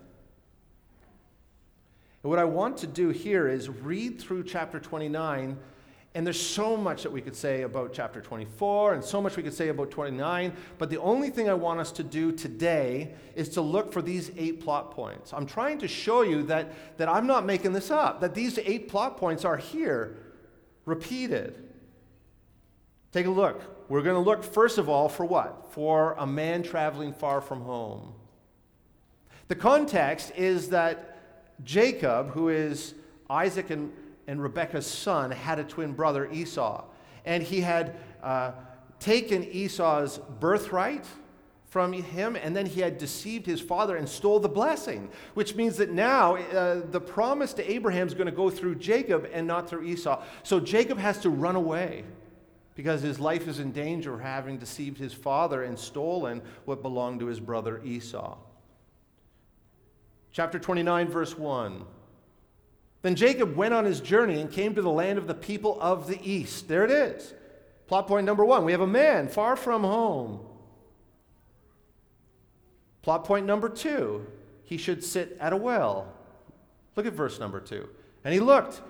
[2.28, 5.58] And what I want to do here is read through chapter 29,
[6.14, 9.44] and there's so much that we could say about chapter 24 and so much we
[9.44, 13.48] could say about 29, but the only thing I want us to do today is
[13.52, 15.32] to look for these eight plot points.
[15.32, 18.90] I'm trying to show you that, that I'm not making this up, that these eight
[18.90, 20.18] plot points are here,
[20.84, 21.56] repeated.
[23.14, 23.88] Take a look.
[23.88, 25.72] We're going to look, first of all, for what?
[25.72, 28.16] For a man traveling far from home.
[29.48, 31.17] The context is that
[31.64, 32.94] Jacob, who is
[33.30, 33.92] Isaac and,
[34.28, 36.86] and Rebekah's son, had a twin brother, Esau.
[37.26, 38.52] And he had uh,
[39.00, 41.06] taken Esau's birthright
[41.70, 45.76] from him, and then he had deceived his father and stole the blessing, which means
[45.78, 49.70] that now uh, the promise to Abraham is going to go through Jacob and not
[49.70, 50.24] through Esau.
[50.44, 52.06] So Jacob has to run away
[52.74, 57.20] because his life is in danger of having deceived his father and stolen what belonged
[57.20, 58.38] to his brother Esau.
[60.32, 61.86] Chapter 29, verse 1.
[63.02, 66.08] Then Jacob went on his journey and came to the land of the people of
[66.08, 66.68] the east.
[66.68, 67.34] There it is.
[67.88, 70.40] Plot point number one we have a man far from home.
[73.02, 74.28] Plot point number two
[74.66, 76.14] he should sit at a well.
[76.98, 77.88] Look at verse number two.
[78.26, 78.82] And he looked,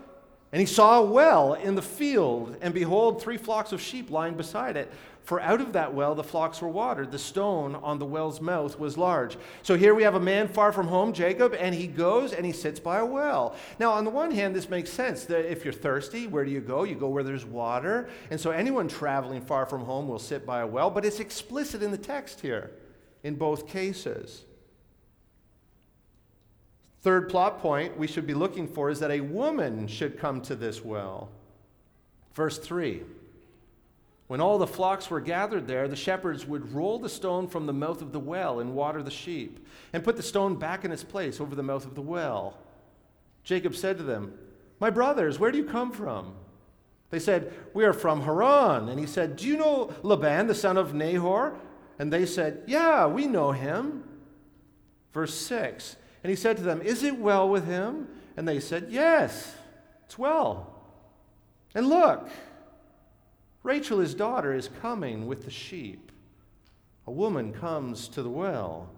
[0.52, 4.34] and he saw a well in the field, and behold, three flocks of sheep lying
[4.34, 4.92] beside it.
[5.28, 7.12] For out of that well the flocks were watered.
[7.12, 9.36] The stone on the well's mouth was large.
[9.62, 12.54] So here we have a man far from home, Jacob, and he goes and he
[12.54, 13.54] sits by a well.
[13.78, 16.62] Now, on the one hand, this makes sense that if you're thirsty, where do you
[16.62, 16.86] go?
[16.86, 18.08] You go where there's water.
[18.32, 21.84] And so anyone traveling far from home will sit by a well, but it's explicit
[21.84, 22.72] in the text here
[23.22, 24.46] in both cases.
[27.02, 30.56] Third plot point we should be looking for is that a woman should come to
[30.56, 31.28] this well.
[32.34, 33.04] Verse 3.
[34.28, 37.74] When all the flocks were gathered there, the shepherds would roll the stone from the
[37.74, 41.04] mouth of the well and water the sheep, and put the stone back in its
[41.04, 42.58] place over the mouth of the well.
[43.44, 44.38] Jacob said to them,
[44.80, 46.34] My brothers, where do you come from?
[47.10, 48.90] They said, We are from Haran.
[48.90, 51.56] And he said, Do you know Laban, the son of Nahor?
[51.98, 54.04] And they said, Yeah, we know him.
[55.14, 58.10] Verse 6 And he said to them, Is it well with him?
[58.36, 59.56] And they said, Yes,
[60.06, 60.74] it's well.
[61.74, 62.30] And look,
[63.68, 66.10] Rachel, his daughter, is coming with the sheep.
[67.06, 68.90] A woman comes to the well.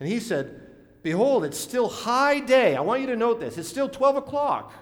[0.00, 0.60] And he said,
[1.04, 2.74] Behold, it's still high day.
[2.74, 3.58] I want you to note this.
[3.58, 4.72] It's still 12 o'clock.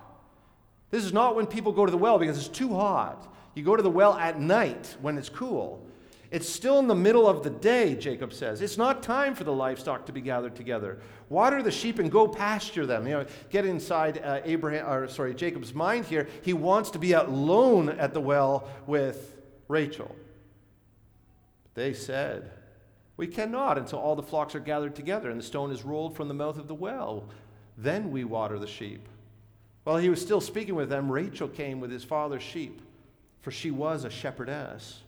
[0.91, 3.31] This is not when people go to the well because it's too hot.
[3.55, 5.87] You go to the well at night when it's cool.
[6.31, 8.63] It's still in the middle of the day, Jacob says.
[8.63, 11.01] It's not time for the livestock to be gathered together.
[11.29, 13.05] Water the sheep and go pasture them.
[13.07, 16.29] You know, get inside uh, Abraham, or sorry, Jacob's mind here.
[16.43, 20.15] He wants to be alone at the well with Rachel.
[21.75, 22.53] They said,
[23.17, 26.29] "We cannot until all the flocks are gathered together and the stone is rolled from
[26.29, 27.25] the mouth of the well.
[27.77, 29.09] Then we water the sheep."
[29.83, 32.83] While he was still speaking with them, Rachel came with his father's sheep,
[33.41, 35.01] for she was a shepherdess.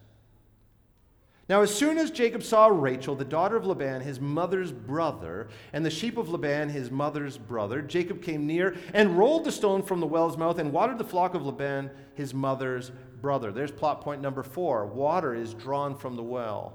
[1.52, 5.84] Now, as soon as Jacob saw Rachel, the daughter of Laban, his mother's brother, and
[5.84, 10.00] the sheep of Laban, his mother's brother, Jacob came near and rolled the stone from
[10.00, 13.52] the well's mouth and watered the flock of Laban, his mother's brother.
[13.52, 16.72] There's plot point number four water is drawn from the well.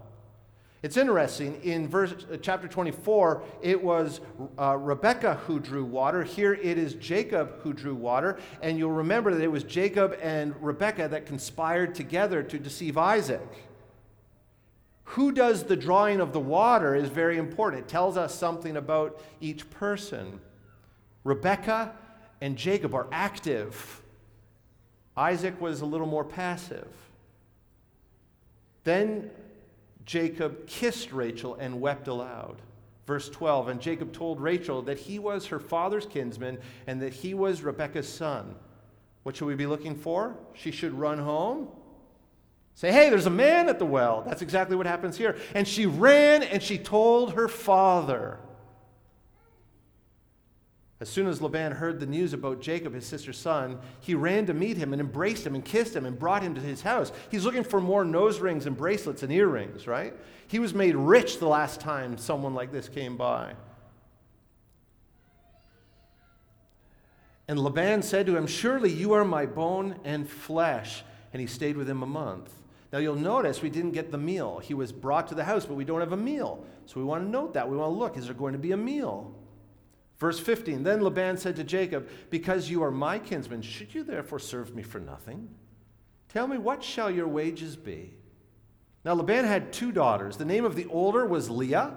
[0.83, 4.21] It's interesting, in verse, uh, chapter 24, it was
[4.59, 6.23] uh, Rebekah who drew water.
[6.23, 8.37] Here it is Jacob who drew water.
[8.61, 13.66] And you'll remember that it was Jacob and Rebekah that conspired together to deceive Isaac
[15.11, 17.83] who does the drawing of the water is very important.
[17.83, 20.41] It tells us something about each person.
[21.23, 21.93] Rebecca
[22.41, 24.01] and Jacob are active.
[25.15, 26.89] Isaac was a little more passive.
[28.83, 29.31] Then
[30.05, 32.61] Jacob kissed Rachel and wept aloud.
[33.05, 37.33] Verse 12 And Jacob told Rachel that he was her father's kinsman and that he
[37.33, 38.55] was Rebekah's son.
[39.23, 40.35] What should we be looking for?
[40.53, 41.69] She should run home
[42.77, 44.21] Say, hey, there's a man at the well.
[44.21, 45.35] That's exactly what happens here.
[45.55, 48.37] And she ran and she told her father.
[50.99, 54.53] As soon as Laban heard the news about Jacob, his sister's son, he ran to
[54.53, 57.11] meet him and embraced him and kissed him and brought him to his house.
[57.31, 60.13] He's looking for more nose rings and bracelets and earrings, right?
[60.47, 63.53] He was made rich the last time someone like this came by.
[67.47, 71.03] And Laban said to him, Surely you are my bone and flesh.
[71.33, 72.51] And he stayed with him a month.
[72.97, 74.57] Now you'll notice we didn't get the meal.
[74.57, 76.65] He was brought to the house, but we don't have a meal.
[76.87, 77.69] So we want to note that.
[77.69, 79.35] We want to look is there going to be a meal?
[80.17, 84.39] Verse 15 Then Laban said to Jacob, Because you are my kinsman, should you therefore
[84.39, 85.47] serve me for nothing?
[86.29, 88.15] Tell me, what shall your wages be?
[89.05, 90.37] Now Laban had two daughters.
[90.37, 91.95] The name of the older was Leah,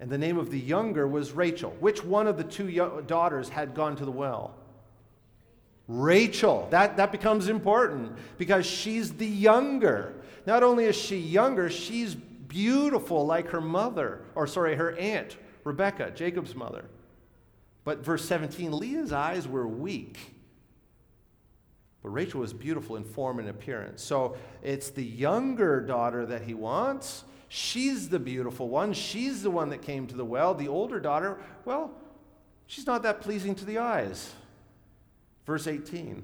[0.00, 1.74] and the name of the younger was Rachel.
[1.80, 2.70] Which one of the two
[3.06, 4.54] daughters had gone to the well?
[5.86, 6.68] Rachel.
[6.70, 10.14] That, that becomes important because she's the younger.
[10.46, 16.10] Not only is she younger, she's beautiful like her mother, or sorry, her aunt, Rebecca,
[16.14, 16.84] Jacob's mother.
[17.84, 20.18] But verse 17 Leah's eyes were weak.
[22.02, 24.02] But Rachel was beautiful in form and appearance.
[24.02, 27.24] So it's the younger daughter that he wants.
[27.48, 28.92] She's the beautiful one.
[28.92, 30.54] She's the one that came to the well.
[30.54, 31.90] The older daughter, well,
[32.66, 34.32] she's not that pleasing to the eyes.
[35.46, 36.22] Verse 18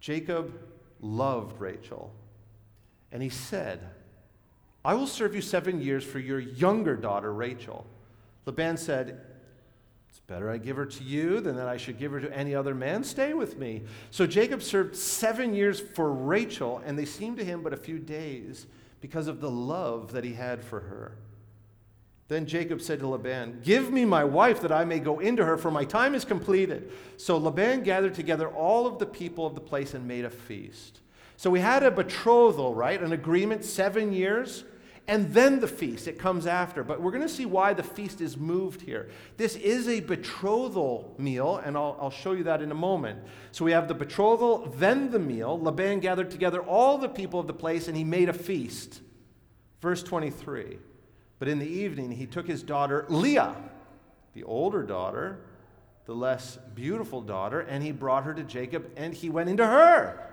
[0.00, 0.52] Jacob
[1.00, 2.12] loved Rachel,
[3.12, 3.80] and he said,
[4.84, 7.86] I will serve you seven years for your younger daughter, Rachel.
[8.46, 9.20] Laban said,
[10.08, 12.52] It's better I give her to you than that I should give her to any
[12.54, 13.04] other man.
[13.04, 13.82] Stay with me.
[14.10, 18.00] So Jacob served seven years for Rachel, and they seemed to him but a few
[18.00, 18.66] days
[19.00, 21.16] because of the love that he had for her.
[22.28, 25.56] Then Jacob said to Laban, Give me my wife that I may go into her,
[25.56, 26.90] for my time is completed.
[27.16, 31.00] So Laban gathered together all of the people of the place and made a feast.
[31.36, 33.02] So we had a betrothal, right?
[33.02, 34.64] An agreement, seven years,
[35.08, 36.06] and then the feast.
[36.06, 36.84] It comes after.
[36.84, 39.10] But we're going to see why the feast is moved here.
[39.36, 43.18] This is a betrothal meal, and I'll, I'll show you that in a moment.
[43.50, 45.58] So we have the betrothal, then the meal.
[45.60, 49.00] Laban gathered together all the people of the place, and he made a feast.
[49.80, 50.78] Verse 23.
[51.42, 53.56] But in the evening, he took his daughter Leah,
[54.32, 55.40] the older daughter,
[56.04, 60.24] the less beautiful daughter, and he brought her to Jacob, and he went into her.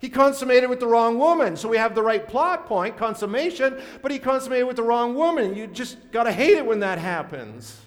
[0.00, 1.56] He consummated with the wrong woman.
[1.56, 5.54] So we have the right plot point, consummation, but he consummated with the wrong woman.
[5.54, 7.80] You just got to hate it when that happens.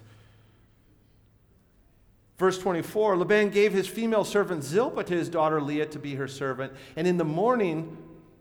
[2.38, 6.30] Verse 24 Laban gave his female servant Zilpah to his daughter Leah to be her
[6.30, 6.72] servant.
[6.96, 7.98] And in the morning,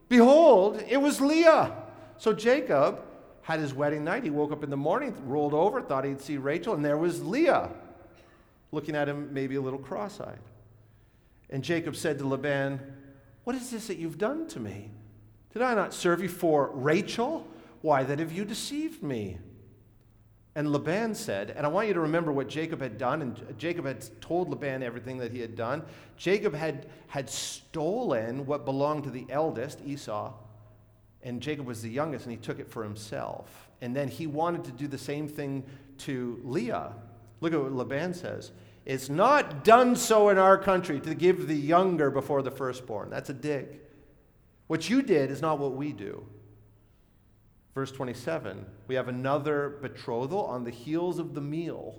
[0.09, 1.73] behold, it was Leah.
[2.19, 3.03] So Jacob
[3.43, 4.25] had his wedding night.
[4.25, 7.23] He woke up in the morning, rolled over, thought he'd see Rachel, and there was
[7.23, 7.71] Leah
[8.71, 10.39] looking at him, maybe a little cross eyed.
[11.51, 12.81] And Jacob said to Laban,
[13.45, 14.91] What is this that you've done to me?
[15.53, 17.47] Did I not serve you for Rachel?
[17.83, 19.39] Why then have you deceived me?
[20.55, 23.87] And Laban said, and I want you to remember what Jacob had done, and Jacob
[23.87, 25.83] had told Laban everything that he had done.
[26.19, 30.35] Jacob had, had stolen what belonged to the eldest, Esau,
[31.23, 33.69] and Jacob was the youngest, and he took it for himself.
[33.81, 35.65] And then he wanted to do the same thing
[35.99, 36.93] to Leah.
[37.41, 38.53] Look at what Laban says.
[38.85, 43.11] It's not done so in our country to give the younger before the firstborn.
[43.11, 43.81] That's a dig.
[44.67, 46.27] What you did is not what we do.
[47.75, 51.97] Verse 27, we have another betrothal on the heels of the meal,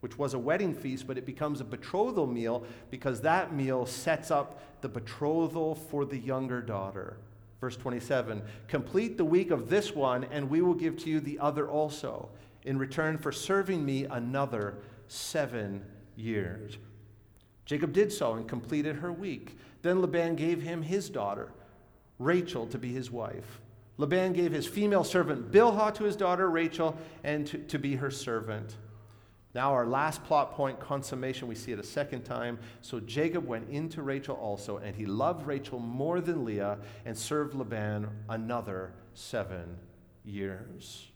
[0.00, 4.30] which was a wedding feast, but it becomes a betrothal meal because that meal sets
[4.30, 7.18] up the betrothal for the younger daughter.
[7.60, 11.38] Verse 27 Complete the week of this one, and we will give to you the
[11.38, 12.28] other also,
[12.64, 14.74] in return for serving me another
[15.08, 15.84] seven
[16.16, 16.78] years.
[17.64, 19.56] Jacob did so and completed her week.
[19.82, 21.52] Then Laban gave him his daughter,
[22.18, 23.60] Rachel, to be his wife.
[23.96, 28.10] Laban gave his female servant Bilhah to his daughter Rachel and to, to be her
[28.10, 28.76] servant.
[29.52, 32.58] Now, our last plot point, consummation, we see it a second time.
[32.82, 37.54] So Jacob went into Rachel also, and he loved Rachel more than Leah and served
[37.54, 39.76] Laban another seven
[40.24, 41.08] years.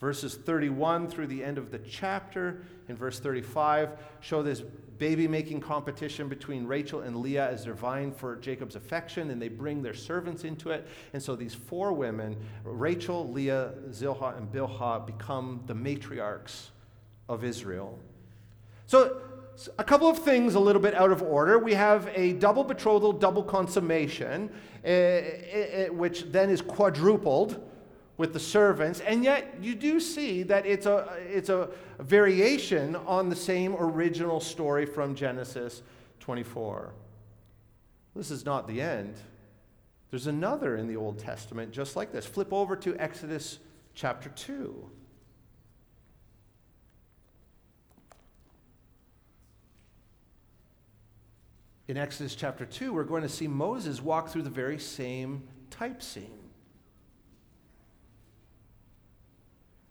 [0.00, 4.60] Verses 31 through the end of the chapter, in verse 35, show this
[4.98, 9.48] baby making competition between Rachel and Leah as they're vying for Jacob's affection, and they
[9.48, 10.86] bring their servants into it.
[11.12, 16.70] And so these four women, Rachel, Leah, Zilpah, and Bilhah, become the matriarchs
[17.28, 17.98] of Israel.
[18.86, 19.20] So,
[19.78, 21.58] a couple of things a little bit out of order.
[21.58, 24.50] We have a double betrothal, double consummation,
[24.84, 27.62] uh, uh, which then is quadrupled
[28.16, 33.28] with the servants, and yet you do see that it's a, it's a variation on
[33.28, 35.82] the same original story from Genesis
[36.20, 36.92] 24.
[38.14, 39.16] This is not the end.
[40.10, 42.24] There's another in the Old Testament just like this.
[42.24, 43.58] Flip over to Exodus
[43.94, 44.90] chapter 2.
[51.86, 56.02] In Exodus chapter 2, we're going to see Moses walk through the very same type
[56.02, 56.38] scene.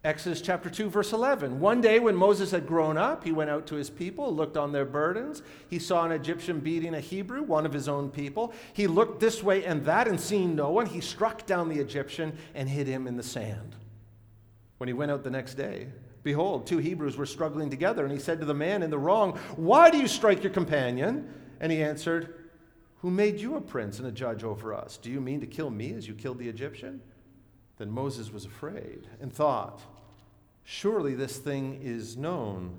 [0.03, 1.62] Exodus chapter 2, verse 11.
[1.62, 4.73] One day when Moses had grown up, he went out to his people, looked on
[4.73, 5.41] their burdens.
[5.69, 8.53] He saw an Egyptian beating a Hebrew, one of his own people.
[8.73, 12.38] He looked this way and that, and seeing no one, he struck down the Egyptian
[12.53, 13.77] and hid him in the sand.
[14.77, 15.88] When he went out the next day,
[16.21, 19.38] behold, two Hebrews were struggling together, and he said to the man in the wrong,
[19.56, 21.34] Why do you strike your companion?
[21.63, 22.36] And he answered,
[22.97, 24.97] Who made you a prince and a judge over us?
[24.97, 26.99] Do you mean to kill me as you killed the Egyptian?
[27.78, 29.82] Then Moses was afraid and thought,
[30.65, 32.75] Surely this thing is known.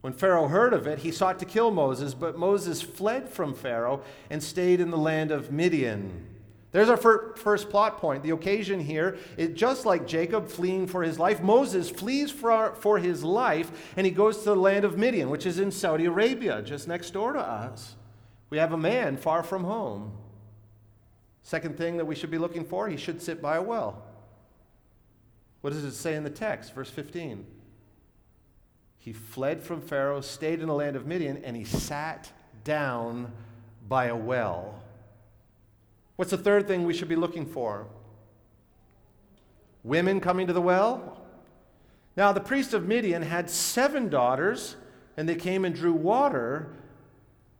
[0.00, 4.02] When Pharaoh heard of it, he sought to kill Moses, but Moses fled from Pharaoh
[4.30, 6.26] and stayed in the land of Midian.
[6.70, 8.22] There's our first plot point.
[8.22, 11.42] The occasion here is just like Jacob fleeing for his life.
[11.42, 15.44] Moses flees for, for his life and he goes to the land of Midian, which
[15.44, 17.96] is in Saudi Arabia, just next door to us.
[18.52, 20.12] We have a man far from home.
[21.42, 24.04] Second thing that we should be looking for, he should sit by a well.
[25.62, 26.74] What does it say in the text?
[26.74, 27.46] Verse 15.
[28.98, 32.30] He fled from Pharaoh, stayed in the land of Midian, and he sat
[32.62, 33.32] down
[33.88, 34.82] by a well.
[36.16, 37.86] What's the third thing we should be looking for?
[39.82, 41.22] Women coming to the well.
[42.18, 44.76] Now, the priest of Midian had seven daughters,
[45.16, 46.76] and they came and drew water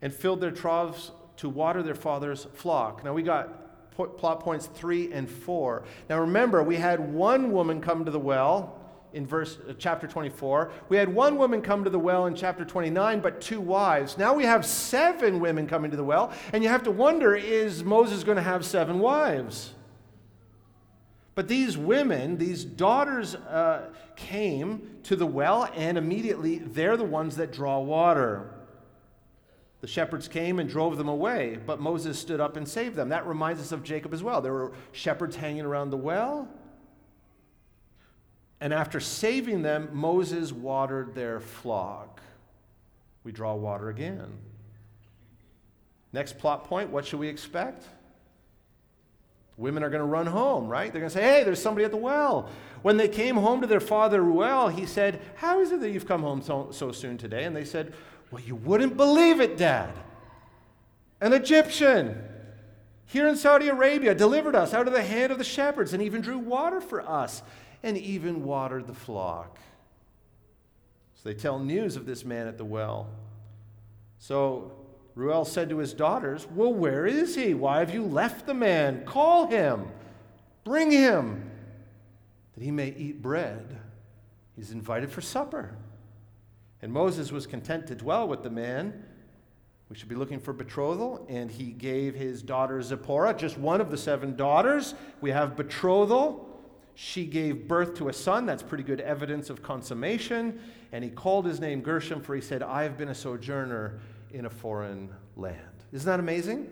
[0.02, 3.02] and filled their troughs to water their father's flock.
[3.04, 3.58] Now, we got
[3.94, 5.84] plot points three and four.
[6.10, 8.78] Now, remember, we had one woman come to the well
[9.12, 10.72] in verse uh, chapter 24.
[10.88, 14.16] We had one woman come to the well in chapter 29, but two wives.
[14.16, 17.84] Now we have seven women coming to the well, and you have to wonder is
[17.84, 19.74] Moses going to have seven wives?
[21.34, 27.36] But these women, these daughters, uh, came to the well, and immediately they're the ones
[27.36, 28.50] that draw water.
[29.82, 33.08] The shepherds came and drove them away, but Moses stood up and saved them.
[33.08, 34.40] That reminds us of Jacob as well.
[34.40, 36.48] There were shepherds hanging around the well,
[38.60, 42.20] and after saving them, Moses watered their flock.
[43.24, 44.32] We draw water again.
[46.12, 47.84] Next plot point what should we expect?
[49.56, 50.92] Women are going to run home, right?
[50.92, 52.48] They're going to say, Hey, there's somebody at the well.
[52.82, 56.06] When they came home to their father Reuel, he said, How is it that you've
[56.06, 57.42] come home so, so soon today?
[57.44, 57.92] And they said,
[58.32, 59.92] Well, you wouldn't believe it, Dad.
[61.20, 62.24] An Egyptian
[63.04, 66.22] here in Saudi Arabia delivered us out of the hand of the shepherds and even
[66.22, 67.42] drew water for us
[67.82, 69.58] and even watered the flock.
[71.14, 73.08] So they tell news of this man at the well.
[74.18, 74.72] So
[75.14, 77.52] Reuel said to his daughters, Well, where is he?
[77.52, 79.04] Why have you left the man?
[79.04, 79.88] Call him,
[80.64, 81.50] bring him,
[82.54, 83.78] that he may eat bread.
[84.56, 85.76] He's invited for supper.
[86.82, 89.04] And Moses was content to dwell with the man.
[89.88, 91.24] We should be looking for betrothal.
[91.28, 94.94] And he gave his daughter Zipporah, just one of the seven daughters.
[95.20, 96.48] We have betrothal.
[96.94, 98.44] She gave birth to a son.
[98.44, 100.60] That's pretty good evidence of consummation.
[100.90, 104.00] And he called his name Gershom, for he said, I have been a sojourner
[104.32, 105.58] in a foreign land.
[105.92, 106.68] Isn't that amazing?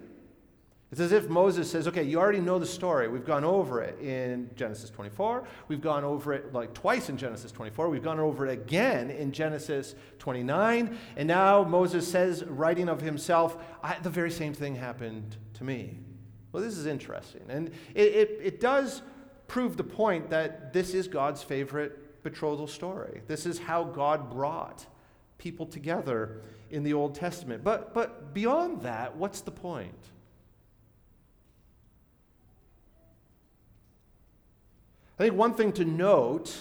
[0.91, 3.07] It's as if Moses says, okay, you already know the story.
[3.07, 5.45] We've gone over it in Genesis 24.
[5.69, 7.89] We've gone over it like twice in Genesis 24.
[7.89, 10.99] We've gone over it again in Genesis 29.
[11.17, 13.57] And now Moses says, writing of himself,
[14.03, 16.01] the very same thing happened to me.
[16.51, 17.43] Well, this is interesting.
[17.49, 19.03] And it, it, it does
[19.47, 23.23] prove the point that this is God's favorite betrothal story.
[23.29, 24.87] This is how God brought
[25.39, 27.63] people together in the Old Testament.
[27.63, 29.95] But, but beyond that, what's the point?
[35.21, 36.57] I think one thing to note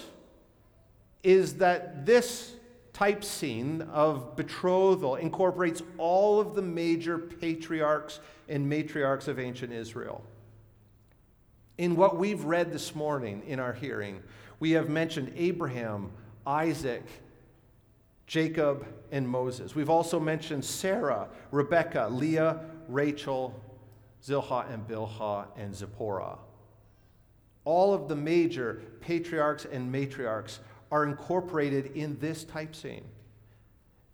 [1.24, 2.55] is that this
[2.91, 10.22] type scene of betrothal incorporates all of the major patriarchs and matriarchs of ancient Israel.
[11.78, 14.22] In what we've read this morning in our hearing,
[14.60, 16.12] we have mentioned Abraham,
[16.45, 17.05] Isaac,
[18.28, 19.74] Jacob, and Moses.
[19.74, 23.57] We've also mentioned Sarah, Rebecca, Leah, Rachel,
[24.22, 26.39] Zilpah and Bilhah, and Zipporah.
[27.70, 30.57] All of the major patriarchs and matriarchs
[30.91, 33.03] are incorporated in this type scene.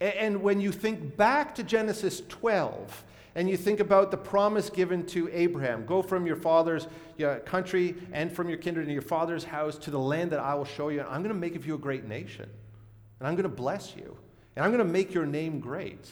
[0.02, 5.06] And when you think back to Genesis 12 and you think about the promise given
[5.06, 6.90] to Abraham go from your father's
[7.46, 10.66] country and from your kindred and your father's house to the land that I will
[10.66, 12.50] show you, and I'm going to make of you a great nation.
[13.20, 14.18] And I'm going to bless you.
[14.58, 16.10] And I'm going to make your name great.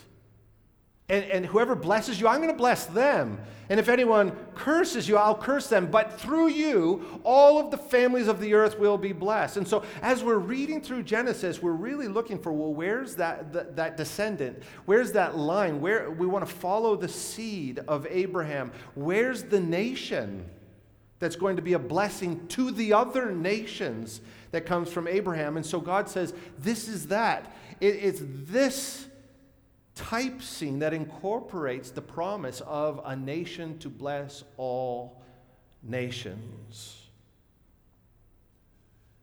[1.10, 3.40] And, and whoever blesses you, I'm going to bless them.
[3.70, 5.90] And if anyone curses you, I'll curse them.
[5.92, 9.58] But through you, all of the families of the earth will be blessed.
[9.58, 13.76] And so, as we're reading through Genesis, we're really looking for well, where's that, that,
[13.76, 14.64] that descendant?
[14.86, 15.82] Where's that line?
[15.82, 18.72] Where we want to follow the seed of Abraham.
[18.96, 20.46] Where's the nation
[21.20, 25.58] that's going to be a blessing to the other nations that comes from Abraham?
[25.58, 27.56] And so, God says, This is that.
[27.82, 29.08] It, it's this
[29.96, 35.22] type scene that incorporates the promise of a nation to bless all
[35.84, 37.00] nations.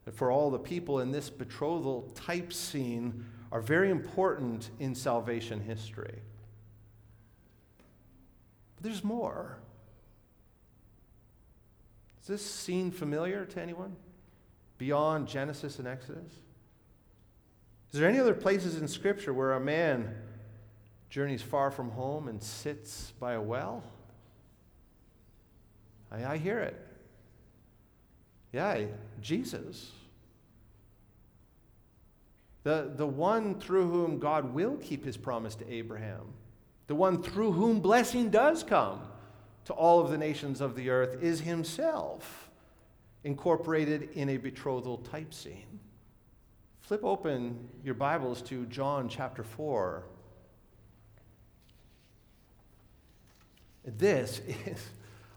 [0.07, 5.61] And for all the people in this betrothal type scene are very important in salvation
[5.61, 6.19] history.
[8.77, 9.59] But there's more.
[12.21, 13.97] Is this scene familiar to anyone
[14.79, 16.33] beyond Genesis and Exodus?
[17.93, 20.15] Is there any other places in Scripture where a man
[21.11, 23.83] journeys far from home and sits by a well?
[26.11, 26.87] I, I hear it.
[28.53, 28.85] Yeah,
[29.21, 29.91] Jesus.
[32.63, 36.27] The, the one through whom God will keep his promise to Abraham,
[36.87, 39.03] the one through whom blessing does come
[39.65, 42.51] to all of the nations of the earth, is himself
[43.25, 45.81] incorporated in a betrothal type scene.
[46.81, 50.05] Flip open your Bibles to John chapter 4.
[53.85, 54.91] This is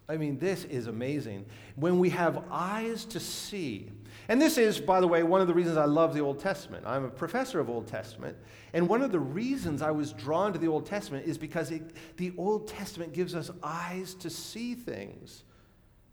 [0.07, 1.45] I mean, this is amazing.
[1.75, 3.89] When we have eyes to see,
[4.27, 6.85] and this is, by the way, one of the reasons I love the Old Testament.
[6.85, 8.37] I'm a professor of Old Testament,
[8.73, 11.83] and one of the reasons I was drawn to the Old Testament is because it,
[12.17, 15.43] the Old Testament gives us eyes to see things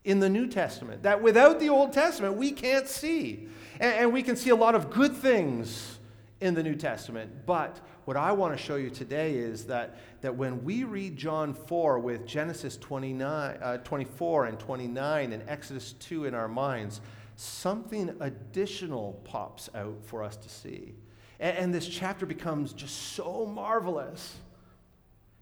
[0.03, 3.47] in the New Testament that without the Old Testament we can't see.
[3.79, 5.99] And, and we can see a lot of good things
[6.39, 10.35] in the New Testament, but what I want to show you today is that, that
[10.35, 16.25] when we read John 4 with Genesis 29, uh, 24 and 29 and Exodus 2
[16.25, 17.01] in our minds,
[17.35, 20.95] something additional pops out for us to see.
[21.39, 24.37] And, and this chapter becomes just so marvelous.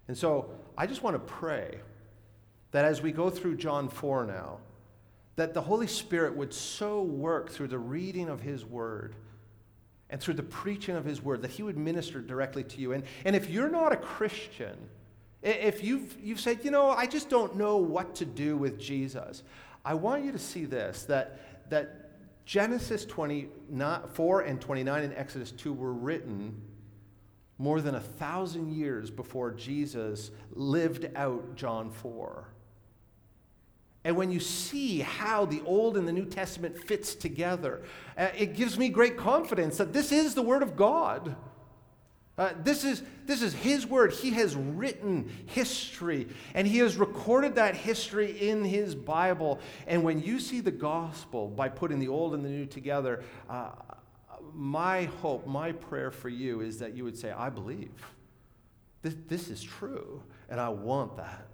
[0.08, 1.80] And so I just want to pray
[2.72, 4.58] that as we go through John 4 now,
[5.38, 9.16] that the Holy Spirit would so work through the reading of His Word
[10.10, 12.94] and through the preaching of His Word that He would minister directly to you.
[12.94, 14.78] And, and if you're not a Christian,
[15.42, 19.44] if you've, you've said, you know, I just don't know what to do with Jesus,
[19.86, 22.10] I want you to see this that, that
[22.46, 26.60] Genesis 24 and 29 and Exodus 2 were written
[27.58, 32.48] more than a thousand years before Jesus lived out John 4.
[34.04, 37.82] And when you see how the Old and the New Testament fits together,
[38.18, 41.36] uh, it gives me great confidence that this is the Word of God.
[42.38, 44.14] Uh, this, is, this is His Word.
[44.14, 49.60] He has written history, and He has recorded that history in His Bible.
[49.86, 53.72] And when you see the gospel by putting the Old and the New together, uh,
[54.54, 57.92] my hope, my prayer for you is that you would say, I believe.
[59.02, 61.49] This, this is true, and I want that.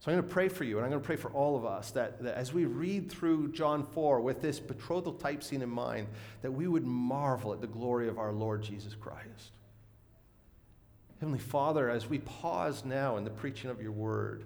[0.00, 1.66] So I'm going to pray for you, and I'm going to pray for all of
[1.66, 5.68] us that, that, as we read through John 4 with this betrothal type scene in
[5.68, 6.08] mind,
[6.40, 9.52] that we would marvel at the glory of our Lord Jesus Christ.
[11.20, 14.44] Heavenly Father, as we pause now in the preaching of your word,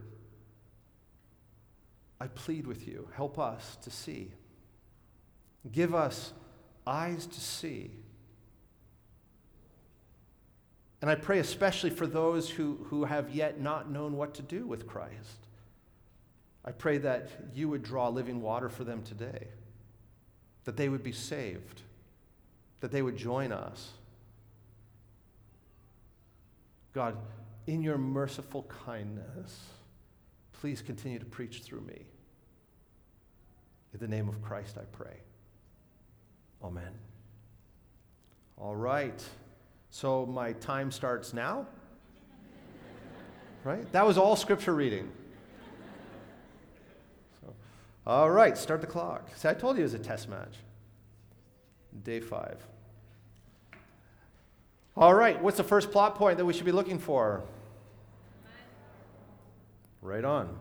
[2.21, 4.33] I plead with you, help us to see.
[5.71, 6.33] Give us
[6.85, 7.93] eyes to see.
[11.01, 14.67] And I pray especially for those who, who have yet not known what to do
[14.67, 15.44] with Christ.
[16.65, 19.49] I pray that you would draw living water for them today,
[20.65, 21.83] that they would be saved,
[22.81, 23.91] that they would join us.
[26.95, 27.17] God,
[27.67, 29.61] in your merciful kindness,
[30.53, 32.07] please continue to preach through me.
[33.93, 35.17] In the name of Christ, I pray.
[36.63, 36.93] Amen.
[38.57, 39.23] All right.
[39.91, 41.67] So my time starts now.
[43.65, 43.91] Right?
[43.93, 45.11] That was all scripture reading.
[48.07, 49.31] All right, start the clock.
[49.35, 50.57] See, I told you it was a test match.
[52.03, 52.59] Day five.
[54.97, 57.43] All right, what's the first plot point that we should be looking for?
[60.03, 60.57] Right on.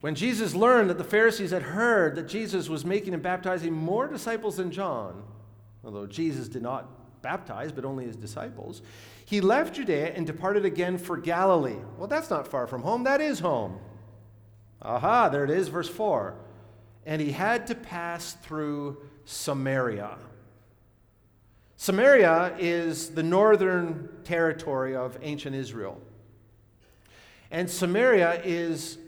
[0.00, 4.08] When Jesus learned that the Pharisees had heard that Jesus was making and baptizing more
[4.08, 5.22] disciples than John,
[5.84, 8.82] although Jesus did not baptize, but only his disciples,
[9.24, 11.78] he left Judea and departed again for Galilee.
[11.98, 13.78] Well, that's not far from home, that is home.
[14.82, 16.34] Aha, there it is, verse 4.
[17.06, 20.18] And he had to pass through Samaria.
[21.76, 26.00] Samaria is the northern territory of ancient Israel.
[27.50, 28.98] And Samaria is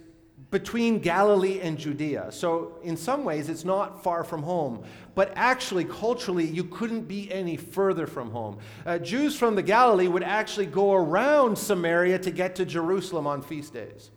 [0.50, 2.30] between Galilee and Judea.
[2.30, 4.84] So, in some ways, it's not far from home.
[5.14, 8.58] But actually, culturally, you couldn't be any further from home.
[8.84, 13.42] Uh, Jews from the Galilee would actually go around Samaria to get to Jerusalem on
[13.42, 14.10] feast days.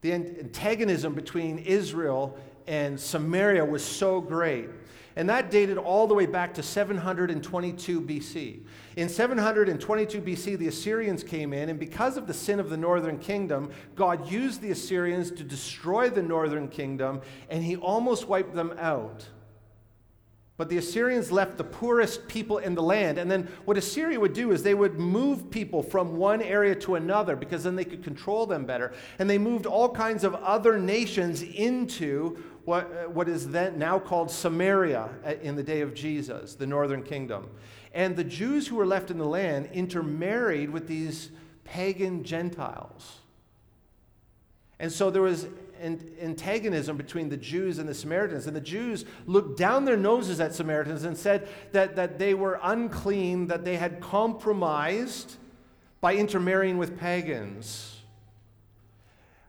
[0.00, 4.68] The antagonism between Israel and Samaria was so great.
[5.16, 8.60] And that dated all the way back to 722 BC.
[8.96, 13.18] In 722 BC, the Assyrians came in, and because of the sin of the northern
[13.18, 18.74] kingdom, God used the Assyrians to destroy the northern kingdom, and he almost wiped them
[18.78, 19.26] out.
[20.56, 23.18] But the Assyrians left the poorest people in the land.
[23.18, 26.94] And then what Assyria would do is they would move people from one area to
[26.94, 28.94] another because then they could control them better.
[29.18, 33.98] And they moved all kinds of other nations into what, uh, what is then now
[33.98, 37.50] called Samaria uh, in the day of Jesus, the northern kingdom.
[37.92, 41.30] And the Jews who were left in the land intermarried with these
[41.64, 43.18] pagan Gentiles.
[44.78, 45.46] And so there was
[45.80, 48.46] antagonism between the Jews and the Samaritans.
[48.46, 52.58] And the Jews looked down their noses at Samaritans and said that, that they were
[52.62, 55.36] unclean, that they had compromised
[56.00, 58.00] by intermarrying with pagans.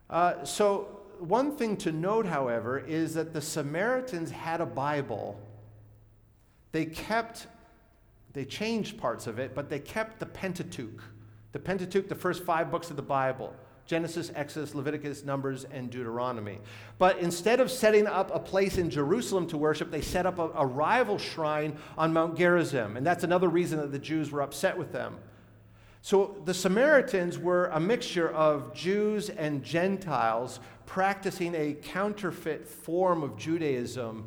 [0.09, 5.39] Uh, so, one thing to note, however, is that the Samaritans had a Bible.
[6.71, 7.47] They kept,
[8.33, 11.03] they changed parts of it, but they kept the Pentateuch.
[11.53, 13.53] The Pentateuch, the first five books of the Bible
[13.87, 16.59] Genesis, Exodus, Leviticus, Numbers, and Deuteronomy.
[16.99, 20.49] But instead of setting up a place in Jerusalem to worship, they set up a,
[20.49, 22.97] a, rival shrine on Mount Gerizim.
[22.97, 25.17] And that's another reason that the Jews were upset with them.
[26.01, 33.37] So the Samaritans were a mixture of Jews and Gentiles practicing a counterfeit form of
[33.37, 34.25] Judaism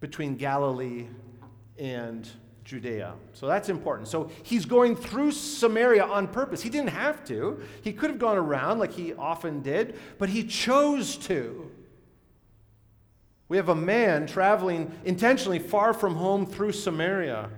[0.00, 1.06] between Galilee
[1.78, 2.28] and
[2.68, 3.14] Judea.
[3.32, 4.08] So that's important.
[4.08, 6.60] So he's going through Samaria on purpose.
[6.60, 10.44] He didn't have to, he could have gone around like he often did, but he
[10.44, 11.70] chose to.
[13.48, 17.48] We have a man traveling intentionally far from home through Samaria.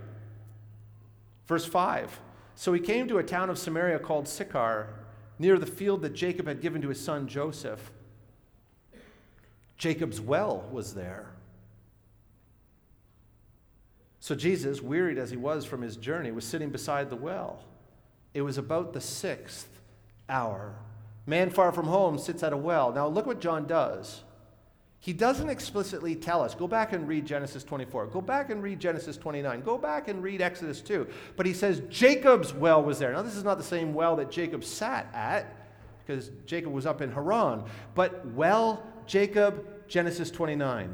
[1.48, 2.20] Verse 5.
[2.54, 4.94] So he came to a town of Samaria called Sychar,
[5.40, 7.90] near the field that Jacob had given to his son Joseph.
[9.76, 11.32] Jacob's well was there.
[14.20, 17.64] So Jesus, wearied as he was from his journey, was sitting beside the well.
[18.34, 19.68] It was about the sixth
[20.28, 20.74] hour.
[21.26, 22.92] Man far from home sits at a well.
[22.92, 24.22] Now, look what John does.
[25.02, 26.54] He doesn't explicitly tell us.
[26.54, 28.08] Go back and read Genesis 24.
[28.08, 29.62] Go back and read Genesis 29.
[29.62, 31.06] Go back and read Exodus 2.
[31.36, 33.12] But he says Jacob's well was there.
[33.12, 35.56] Now, this is not the same well that Jacob sat at,
[36.06, 37.64] because Jacob was up in Haran.
[37.94, 40.92] But well, Jacob, Genesis 29.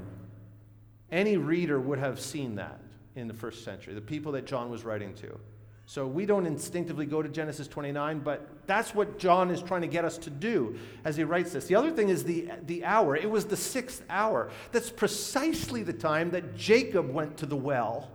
[1.10, 2.78] Any reader would have seen that
[3.16, 5.38] in the first century, the people that John was writing to.
[5.88, 9.86] So we don't instinctively go to Genesis 29, but that's what John is trying to
[9.86, 11.66] get us to do as he writes this.
[11.66, 13.14] The other thing is the, the hour.
[13.14, 14.50] It was the sixth hour.
[14.72, 18.10] That's precisely the time that Jacob went to the well.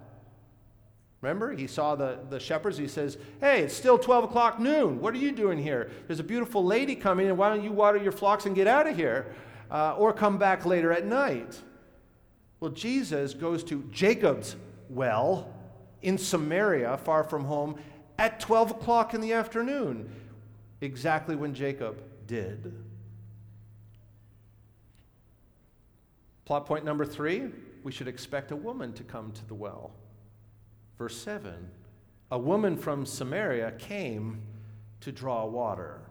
[1.22, 2.78] Remember, he saw the, the shepherds.
[2.78, 5.00] He says, Hey, it's still 12 o'clock noon.
[5.00, 5.92] What are you doing here?
[6.08, 8.86] There's a beautiful lady coming, and why don't you water your flocks and get out
[8.86, 9.34] of here?
[9.70, 11.58] Uh, or come back later at night.
[12.60, 14.58] Well, Jesus goes to Jacob's
[14.92, 15.54] well
[16.02, 17.80] in Samaria, far from home,
[18.18, 20.12] at 12 o'clock in the afternoon,
[20.82, 22.74] exactly when Jacob did.
[26.46, 27.50] Plot point number three
[27.84, 29.92] we should expect a woman to come to the well.
[30.98, 31.54] Verse 7
[32.32, 34.42] A woman from Samaria came
[35.02, 36.02] to draw water.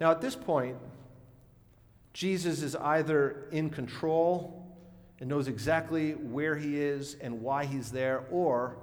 [0.00, 0.76] Now, at this point,
[2.12, 4.67] Jesus is either in control
[5.20, 8.76] and knows exactly where he is and why he's there, or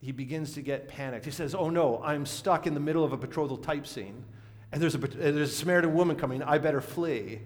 [0.00, 1.24] he begins to get panicked.
[1.24, 4.24] He says, Oh no, I'm stuck in the middle of a betrothal type scene,
[4.72, 6.42] and there's a, there's a Samaritan woman coming.
[6.42, 7.40] I better flee.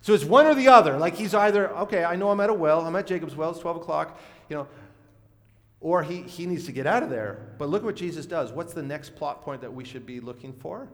[0.00, 0.98] So it's one or the other.
[0.98, 3.60] Like he's either, okay, I know I'm at a well, I'm at Jacob's well, it's
[3.60, 4.68] 12 o'clock, you know,
[5.80, 7.54] or he, he needs to get out of there.
[7.58, 8.52] But look what Jesus does.
[8.52, 10.88] What's the next plot point that we should be looking for?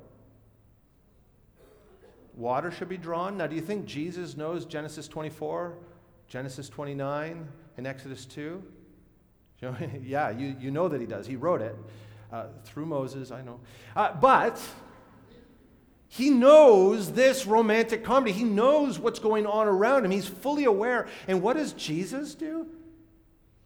[2.35, 3.37] Water should be drawn.
[3.37, 5.75] Now, do you think Jesus knows Genesis 24?
[6.31, 8.63] Genesis 29 and Exodus 2?
[9.61, 11.27] You know, yeah, you, you know that he does.
[11.27, 11.77] He wrote it
[12.33, 13.61] uh, through Moses, I know.
[13.95, 14.59] Uh, but
[16.09, 18.33] he knows this romantic comedy.
[18.33, 20.13] He knows what's going on around him.
[20.13, 21.09] He's fully aware.
[21.27, 22.67] And what does Jesus do?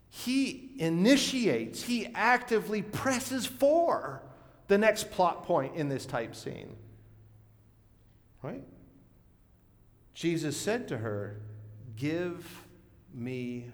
[0.08, 4.22] He initiates, he actively presses for
[4.68, 6.76] the next plot point in this type scene.
[8.40, 8.62] Right?
[10.14, 11.40] Jesus said to her,
[11.96, 12.44] Give
[13.12, 13.70] me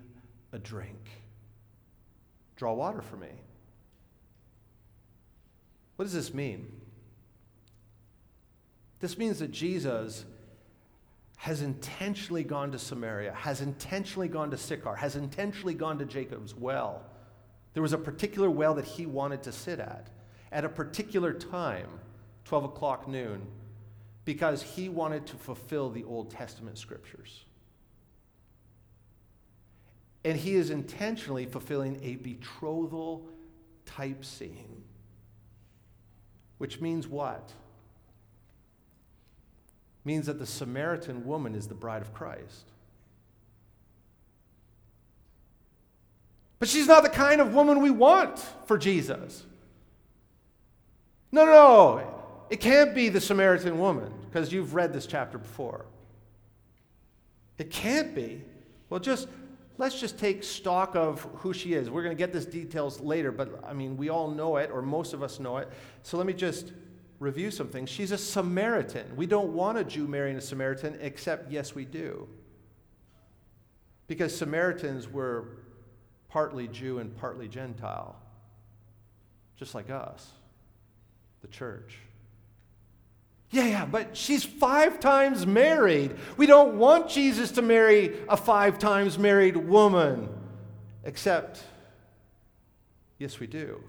[0.53, 1.09] a drink.
[2.57, 3.29] Draw water for me.
[5.97, 6.71] What does this mean?
[9.01, 10.25] This means that Jesus
[11.39, 16.55] has intentionally gone to Samaria, has intentionally gone to Sychar, has intentionally gone to Jacob's
[16.55, 17.03] well.
[17.73, 20.11] There was a particular well that he wanted to sit at
[20.53, 21.89] at a particular time,
[22.45, 23.47] 12 o'clock noon,
[24.25, 27.45] because he wanted to fulfill the Old Testament scriptures.
[30.25, 33.27] And he is intentionally fulfilling a betrothal
[33.87, 34.83] type scene.
[36.59, 37.53] Which means what?
[40.05, 42.65] Means that the Samaritan woman is the bride of Christ.
[46.59, 49.47] But she's not the kind of woman we want for Jesus.
[51.33, 52.15] No, no, no.
[52.51, 55.87] It can't be the Samaritan woman because you've read this chapter before.
[57.57, 58.43] It can't be.
[58.91, 59.29] Well, just
[59.79, 61.91] let's just take stock of who she is.
[61.91, 64.83] We're going to get this details later, but I mean, we all know it, or
[64.83, 65.69] most of us know it.
[66.03, 66.73] So let me just
[67.19, 67.89] review some things.
[67.91, 69.15] She's a Samaritan.
[69.17, 72.29] We don't want a Jew marrying a Samaritan, except, yes, we do.
[74.07, 75.49] Because Samaritans were
[76.29, 78.17] partly Jew and partly Gentile,
[79.57, 80.31] just like us,
[81.43, 81.99] the church.
[83.51, 86.15] Yeah, yeah, but she's five times married.
[86.37, 90.29] We don't want Jesus to marry a five times married woman.
[91.03, 91.61] Except,
[93.19, 93.83] yes, we do.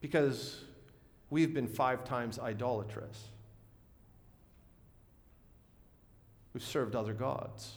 [0.00, 0.60] Because
[1.30, 3.20] we've been five times idolatrous.
[6.52, 7.72] We've served other gods.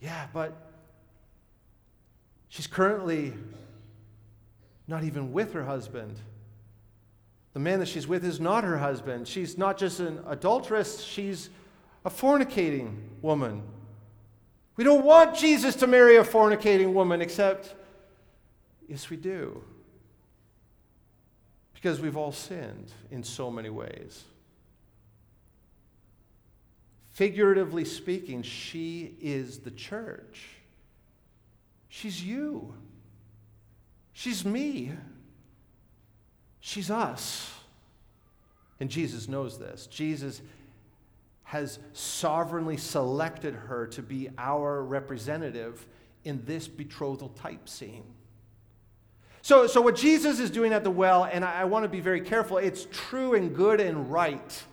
[0.00, 0.54] Yeah, but
[2.48, 3.34] she's currently
[4.88, 6.18] not even with her husband.
[7.54, 9.28] The man that she's with is not her husband.
[9.28, 11.50] She's not just an adulteress, she's
[12.04, 13.62] a fornicating woman.
[14.76, 17.74] We don't want Jesus to marry a fornicating woman, except,
[18.88, 19.62] yes, we do.
[21.74, 24.24] Because we've all sinned in so many ways.
[27.10, 30.48] Figuratively speaking, she is the church.
[31.88, 32.72] She's you.
[34.14, 34.92] She's me.
[36.64, 37.52] She's us.
[38.78, 39.86] And Jesus knows this.
[39.88, 40.40] Jesus
[41.42, 45.84] has sovereignly selected her to be our representative
[46.24, 48.04] in this betrothal type scene.
[49.42, 52.00] So, so what Jesus is doing at the well, and I, I want to be
[52.00, 54.64] very careful, it's true and good and right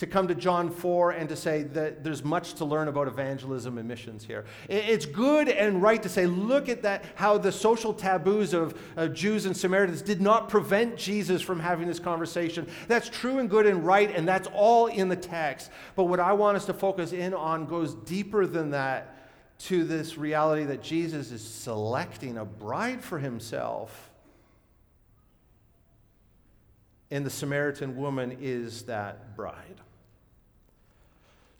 [0.00, 3.76] to come to John 4 and to say that there's much to learn about evangelism
[3.76, 4.46] and missions here.
[4.66, 9.08] It's good and right to say, look at that, how the social taboos of uh,
[9.08, 12.66] Jews and Samaritans did not prevent Jesus from having this conversation.
[12.88, 15.70] That's true and good and right, and that's all in the text.
[15.96, 19.16] But what I want us to focus in on goes deeper than that
[19.66, 24.10] to this reality that Jesus is selecting a bride for himself.
[27.10, 29.82] And the Samaritan woman is that bride.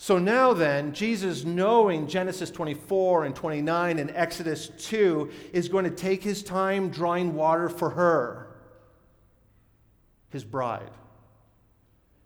[0.02, 5.90] So now then, Jesus, knowing Genesis 24 and 29 and Exodus 2, is going to
[5.90, 8.56] take his time drawing water for her,
[10.30, 10.90] his bride.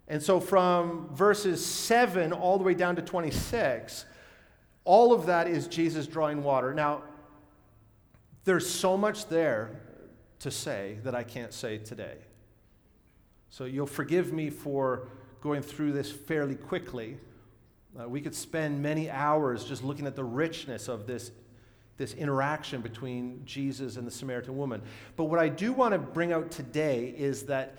[0.07, 4.05] And so from verses 7 all the way down to 26,
[4.85, 6.73] all of that is Jesus drawing water.
[6.73, 7.03] Now,
[8.45, 9.81] there's so much there
[10.39, 12.19] to say that I can't say today.
[13.49, 15.09] So you'll forgive me for
[15.41, 17.17] going through this fairly quickly.
[17.97, 21.31] Uh, we could spend many hours just looking at the richness of this,
[21.97, 24.81] this interaction between Jesus and the Samaritan woman.
[25.15, 27.77] But what I do want to bring out today is that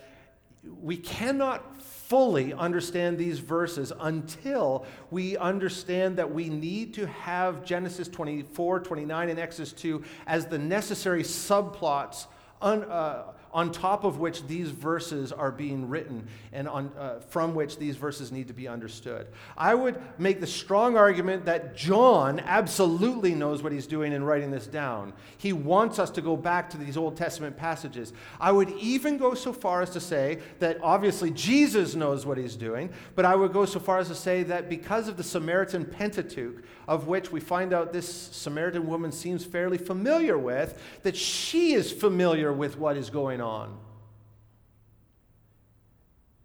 [0.83, 8.09] we cannot fully understand these verses until we understand that we need to have Genesis
[8.09, 12.27] 24, 29, and Exodus 2 as the necessary subplots
[12.63, 17.55] un, uh, on top of which these verses are being written and on, uh, from
[17.55, 19.27] which these verses need to be understood.
[19.57, 24.51] I would make the strong argument that John absolutely knows what he's doing in writing
[24.51, 25.15] this down.
[25.39, 28.13] He wants us to go back to these Old Testament passages.
[28.39, 32.57] I would even go so far as to say that obviously Jesus knows what he's
[32.57, 35.87] doing, but I would go so far as to say that because of the Samaritan
[35.87, 41.73] Pentateuch, of which we find out this Samaritan woman seems fairly familiar with, that she
[41.73, 43.46] is familiar with what is going on.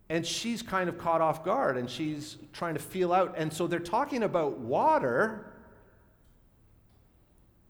[0.10, 3.36] And she's kind of caught off guard and she's trying to feel out.
[3.38, 5.54] And so they're talking about water.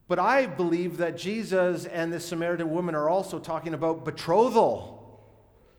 [0.08, 5.24] But I believe that Jesus and this Samaritan woman are also talking about betrothal.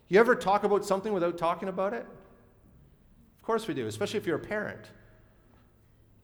[0.09, 2.07] You ever talk about something without talking about it?
[3.43, 4.85] Of course we do, especially if you're a parent.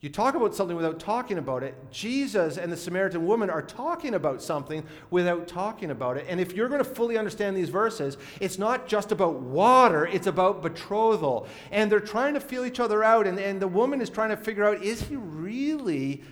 [0.01, 1.75] You talk about something without talking about it.
[1.91, 6.27] Jesus and the Samaritan woman are talking about something without talking about it.
[6.29, 10.29] And if you're going to fully understand these verses, it's not just about water, it's
[10.29, 11.49] about betrothal.
[11.73, 13.27] And they're trying to feel each other out.
[13.27, 16.23] And, and the woman is trying to figure out is he really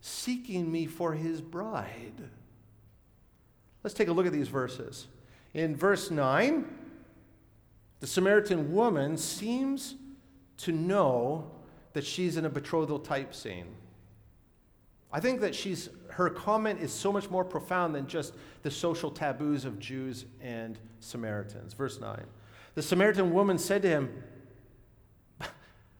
[0.00, 2.28] seeking me for his bride?
[3.82, 5.08] Let's take a look at these verses.
[5.52, 6.64] In verse 9,
[7.98, 9.96] the Samaritan woman seems
[10.58, 11.50] to know
[11.94, 13.66] that she's in a betrothal type scene.
[15.12, 19.10] I think that she's, her comment is so much more profound than just the social
[19.10, 21.72] taboos of Jews and Samaritans.
[21.72, 22.20] Verse 9.
[22.74, 24.24] The Samaritan woman said to him,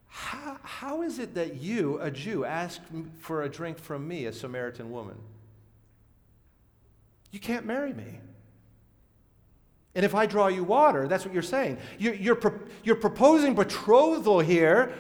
[0.09, 2.81] how, how is it that you, a Jew, ask
[3.21, 5.17] for a drink from me, a Samaritan woman?
[7.31, 8.19] You can't marry me.
[9.95, 11.79] And if I draw you water, that's what you're saying.
[11.99, 14.93] You're, you're, you're proposing betrothal here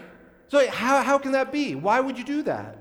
[0.49, 1.75] so, how, how can that be?
[1.75, 2.79] Why would you do that?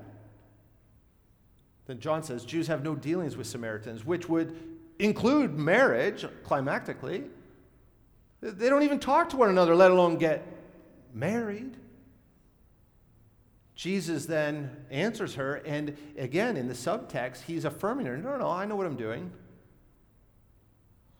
[1.86, 4.56] Then John says Jews have no dealings with Samaritans, which would
[4.98, 7.28] include marriage, climactically.
[8.40, 10.46] They don't even talk to one another, let alone get
[11.12, 11.76] married.
[13.74, 18.64] Jesus then answers her, and again, in the subtext, he's affirming her no, no, I
[18.66, 19.32] know what I'm doing.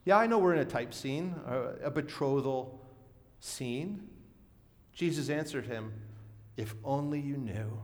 [0.05, 1.35] Yeah, I know we're in a type scene,
[1.83, 2.81] a betrothal
[3.41, 4.09] scene.
[4.93, 5.93] Jesus answered him,
[6.57, 7.81] if only you knew.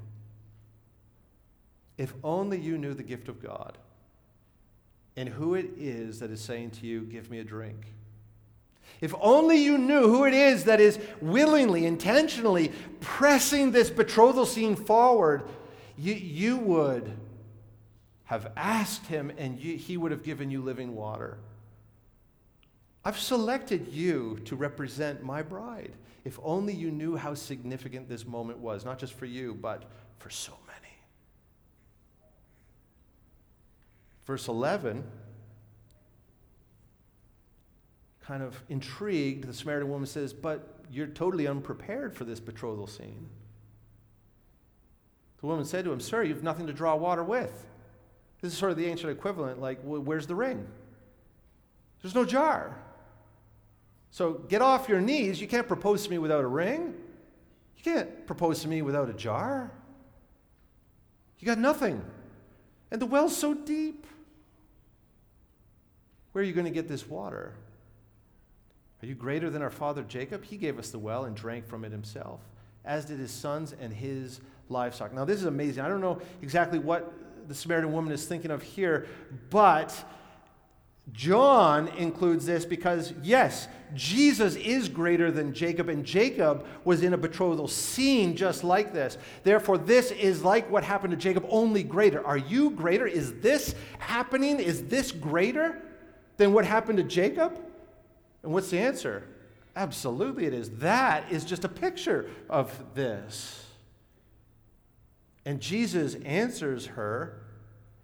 [1.99, 3.77] If only you knew the gift of God
[5.17, 7.87] and who it is that is saying to you, Give me a drink.
[9.01, 14.77] If only you knew who it is that is willingly, intentionally pressing this betrothal scene
[14.77, 15.43] forward,
[15.97, 17.17] you, you would
[18.25, 21.39] have asked him and you, he would have given you living water.
[23.05, 25.93] I've selected you to represent my bride.
[26.25, 29.85] If only you knew how significant this moment was, not just for you, but
[30.19, 30.95] for so many.
[34.27, 35.03] Verse 11
[38.21, 43.29] kind of intrigued, the Samaritan woman says, But you're totally unprepared for this betrothal scene.
[45.41, 47.67] The woman said to him, Sir, you have nothing to draw water with.
[48.41, 50.67] This is sort of the ancient equivalent like, well, where's the ring?
[52.03, 52.79] There's no jar.
[54.11, 55.41] So get off your knees.
[55.41, 56.95] You can't propose to me without a ring.
[57.77, 59.71] You can't propose to me without a jar.
[61.39, 62.03] You got nothing.
[62.91, 64.07] And the well's so deep.
[66.33, 67.55] Where are you going to get this water?
[69.03, 70.45] Are you greater than our father Jacob?
[70.45, 72.41] He gave us the well and drank from it himself,
[72.85, 75.13] as did his sons and his livestock.
[75.13, 75.83] Now, this is amazing.
[75.83, 77.13] I don't know exactly what
[77.49, 79.09] the Samaritan woman is thinking of here,
[79.49, 79.95] but
[81.13, 87.19] John includes this because, yes, Jesus is greater than Jacob, and Jacob was in a
[87.19, 89.19] betrothal scene just like this.
[89.43, 92.25] Therefore, this is like what happened to Jacob, only greater.
[92.25, 93.07] Are you greater?
[93.07, 94.61] Is this happening?
[94.61, 95.83] Is this greater
[96.37, 97.59] than what happened to Jacob?
[98.43, 99.25] And what's the answer?
[99.75, 100.71] Absolutely, it is.
[100.79, 103.67] That is just a picture of this.
[105.45, 107.40] And Jesus answers her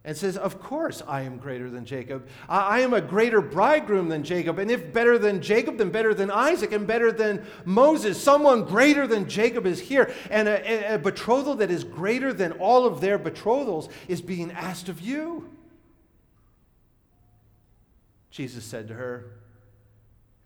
[0.07, 2.29] and says, Of course, I am greater than Jacob.
[2.49, 4.61] I am a greater bridegroom than Jacob.
[4.61, 8.23] And if better than Jacob, then better than Isaac and better than Moses.
[8.23, 10.15] Someone greater than Jacob is here.
[10.31, 14.89] And a, a betrothal that is greater than all of their betrothals is being asked
[14.89, 15.51] of you.
[18.31, 19.33] Jesus said to her,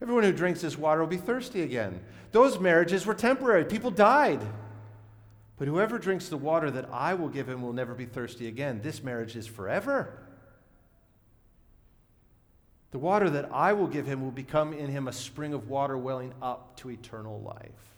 [0.00, 2.00] Everyone who drinks this water will be thirsty again.
[2.32, 4.40] Those marriages were temporary, people died.
[5.60, 8.80] But whoever drinks the water that I will give him will never be thirsty again.
[8.82, 10.22] This marriage is forever.
[12.92, 15.98] The water that I will give him will become in him a spring of water
[15.98, 17.94] welling up to eternal life.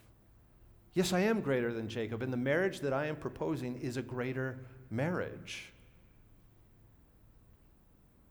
[0.93, 4.03] Yes, I am greater than Jacob, and the marriage that I am proposing is a
[4.03, 4.59] greater
[4.91, 5.73] marriage.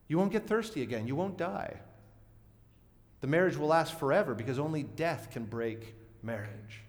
[0.09, 1.77] You won't get thirsty again, you won't die.
[3.21, 6.81] The marriage will last forever because only death can break marriage.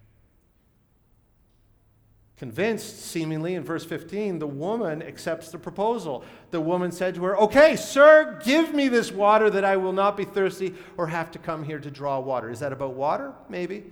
[2.43, 6.25] Convinced, seemingly, in verse 15, the woman accepts the proposal.
[6.51, 10.17] The woman said to her, Okay, sir, give me this water that I will not
[10.17, 12.51] be thirsty or have to come here to draw water.
[12.51, 13.33] Is that about water?
[13.49, 13.85] Maybe.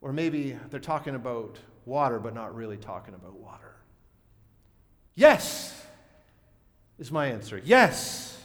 [0.00, 3.74] Or maybe they're talking about water, but not really talking about water.
[5.16, 5.84] Yes,
[6.96, 7.60] is my answer.
[7.64, 8.40] Yes.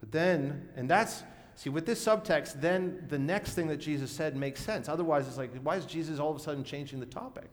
[0.00, 1.22] But then, and that's,
[1.64, 4.88] see, with this subtext, then the next thing that Jesus said makes sense.
[4.88, 7.50] Otherwise, it's like, why is Jesus all of a sudden changing the topic?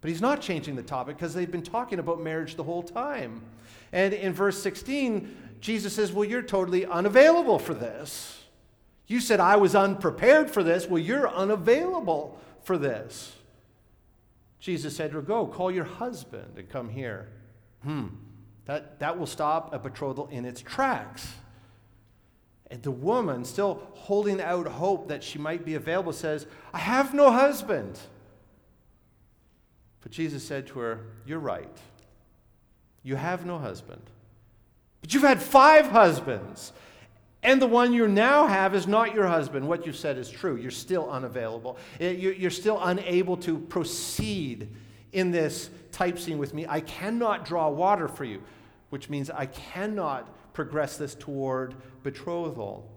[0.00, 3.42] But he's not changing the topic because they've been talking about marriage the whole time.
[3.92, 8.42] And in verse 16, Jesus says, Well, you're totally unavailable for this.
[9.06, 10.88] You said I was unprepared for this.
[10.88, 13.36] Well, you're unavailable for this.
[14.58, 17.28] Jesus said her, Go, call your husband and come here.
[17.84, 18.06] Hmm.
[18.64, 21.28] That, that will stop a betrothal in its tracks.
[22.72, 27.12] And the woman, still holding out hope that she might be available, says, I have
[27.12, 27.98] no husband.
[30.00, 31.76] But Jesus said to her, You're right.
[33.02, 34.00] You have no husband.
[35.02, 36.72] But you've had five husbands.
[37.42, 39.68] And the one you now have is not your husband.
[39.68, 40.56] What you said is true.
[40.56, 41.76] You're still unavailable.
[42.00, 44.70] Eh, you're still unable to proceed
[45.12, 46.64] in this type scene with me.
[46.66, 48.42] I cannot draw water for you,
[48.88, 52.88] which means I cannot progress this toward betrothal.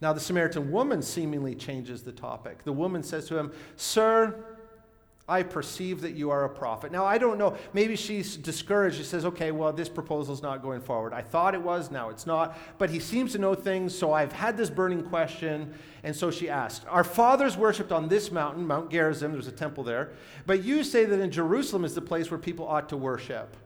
[0.00, 2.64] Now, the Samaritan woman seemingly changes the topic.
[2.64, 4.44] The woman says to him, Sir,
[5.28, 6.92] I perceive that you are a prophet.
[6.92, 7.56] Now, I don't know.
[7.72, 8.96] Maybe she's discouraged.
[8.96, 11.12] She says, okay, well, this proposal's not going forward.
[11.12, 12.56] I thought it was, now it's not.
[12.78, 15.74] But he seems to know things, so I've had this burning question.
[16.04, 19.82] And so she asked, Our fathers worshipped on this mountain, Mount Gerizim, there's a temple
[19.82, 20.12] there.
[20.46, 23.56] But you say that in Jerusalem is the place where people ought to worship.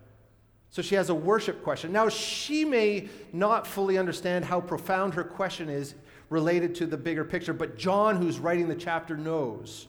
[0.71, 1.91] So she has a worship question.
[1.93, 5.95] Now, she may not fully understand how profound her question is
[6.29, 9.89] related to the bigger picture, but John, who's writing the chapter, knows.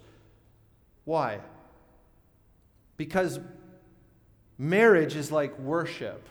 [1.06, 1.40] Why?
[2.98, 3.40] Because
[4.58, 6.28] marriage is like worship,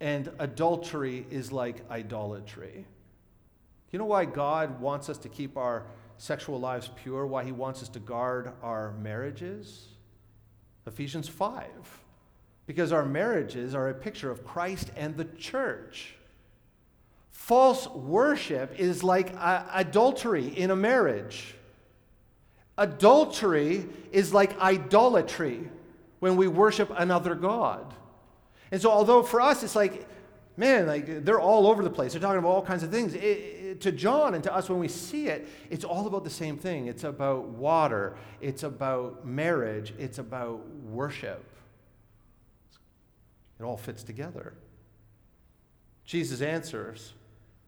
[0.00, 2.86] and adultery is like idolatry.
[3.90, 5.84] You know why God wants us to keep our
[6.16, 7.26] sexual lives pure?
[7.26, 9.88] Why He wants us to guard our marriages?
[10.86, 11.64] Ephesians 5.
[12.68, 16.14] Because our marriages are a picture of Christ and the church.
[17.30, 21.54] False worship is like uh, adultery in a marriage.
[22.76, 25.66] Adultery is like idolatry
[26.18, 27.94] when we worship another God.
[28.70, 30.06] And so, although for us it's like,
[30.58, 32.12] man, like they're all over the place.
[32.12, 33.14] They're talking about all kinds of things.
[33.14, 36.28] It, it, to John and to us, when we see it, it's all about the
[36.28, 36.86] same thing.
[36.86, 38.18] It's about water.
[38.42, 39.94] It's about marriage.
[39.98, 41.42] It's about worship.
[43.58, 44.54] It all fits together.
[46.04, 47.12] Jesus answers,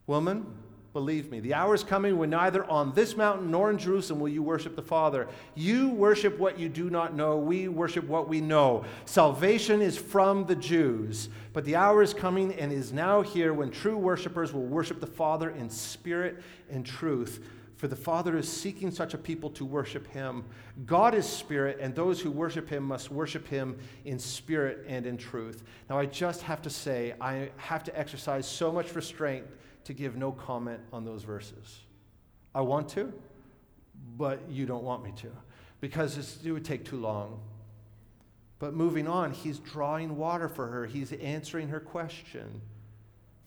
[0.06, 0.46] Woman,
[0.92, 4.28] Believe me, the hour is coming when neither on this mountain nor in Jerusalem will
[4.28, 5.28] you worship the Father.
[5.54, 7.36] You worship what you do not know.
[7.36, 8.84] We worship what we know.
[9.04, 11.28] Salvation is from the Jews.
[11.52, 15.06] But the hour is coming and is now here when true worshipers will worship the
[15.06, 17.40] Father in spirit and truth.
[17.80, 20.44] For the Father is seeking such a people to worship him.
[20.84, 25.16] God is spirit, and those who worship him must worship him in spirit and in
[25.16, 25.64] truth.
[25.88, 29.46] Now, I just have to say, I have to exercise so much restraint
[29.84, 31.80] to give no comment on those verses.
[32.54, 33.14] I want to,
[34.18, 35.30] but you don't want me to
[35.80, 37.40] because it would take too long.
[38.58, 42.60] But moving on, he's drawing water for her, he's answering her question.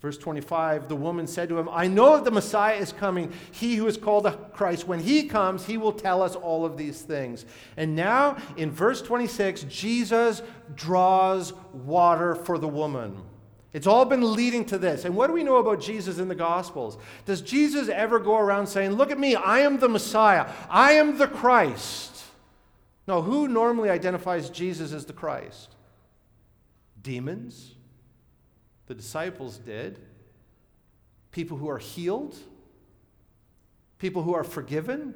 [0.04, 3.78] Verse 25, the woman said to him, I know that the Messiah is coming, he
[3.78, 4.86] who is called the Christ.
[4.86, 7.46] When he comes, he will tell us all of these things.
[7.78, 10.42] And now, in verse 26, Jesus
[10.76, 13.16] draws water for the woman.
[13.72, 15.06] It's all been leading to this.
[15.06, 16.98] And what do we know about Jesus in the Gospels?
[17.24, 21.18] Does Jesus ever go around saying, Look at me, I am the Messiah, I am
[21.18, 22.24] the Christ?
[23.08, 25.76] No, who normally identifies Jesus as the Christ?
[27.02, 27.73] Demons.
[28.88, 30.00] The disciples did.
[31.32, 32.36] People who are healed.
[34.00, 35.14] People who are forgiven.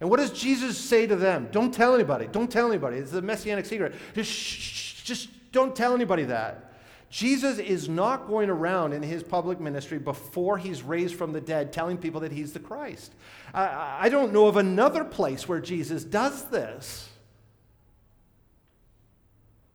[0.00, 1.48] And what does Jesus say to them?
[1.50, 2.28] Don't tell anybody.
[2.30, 2.98] Don't tell anybody.
[2.98, 3.94] It's a messianic secret.
[4.14, 6.68] Just, just don't tell anybody that.
[7.10, 11.72] Jesus is not going around in his public ministry before he's raised from the dead
[11.72, 13.14] telling people that he's the Christ.
[13.54, 17.07] I, I don't know of another place where Jesus does this.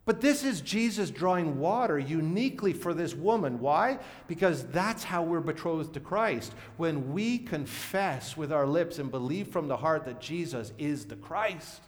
[0.06, 3.60] But this is Jesus drawing water uniquely for this woman.
[3.60, 4.00] Why?
[4.28, 6.54] Because that's how we're betrothed to Christ.
[6.76, 11.16] When we confess with our lips and believe from the heart that Jesus is the
[11.16, 11.82] Christ.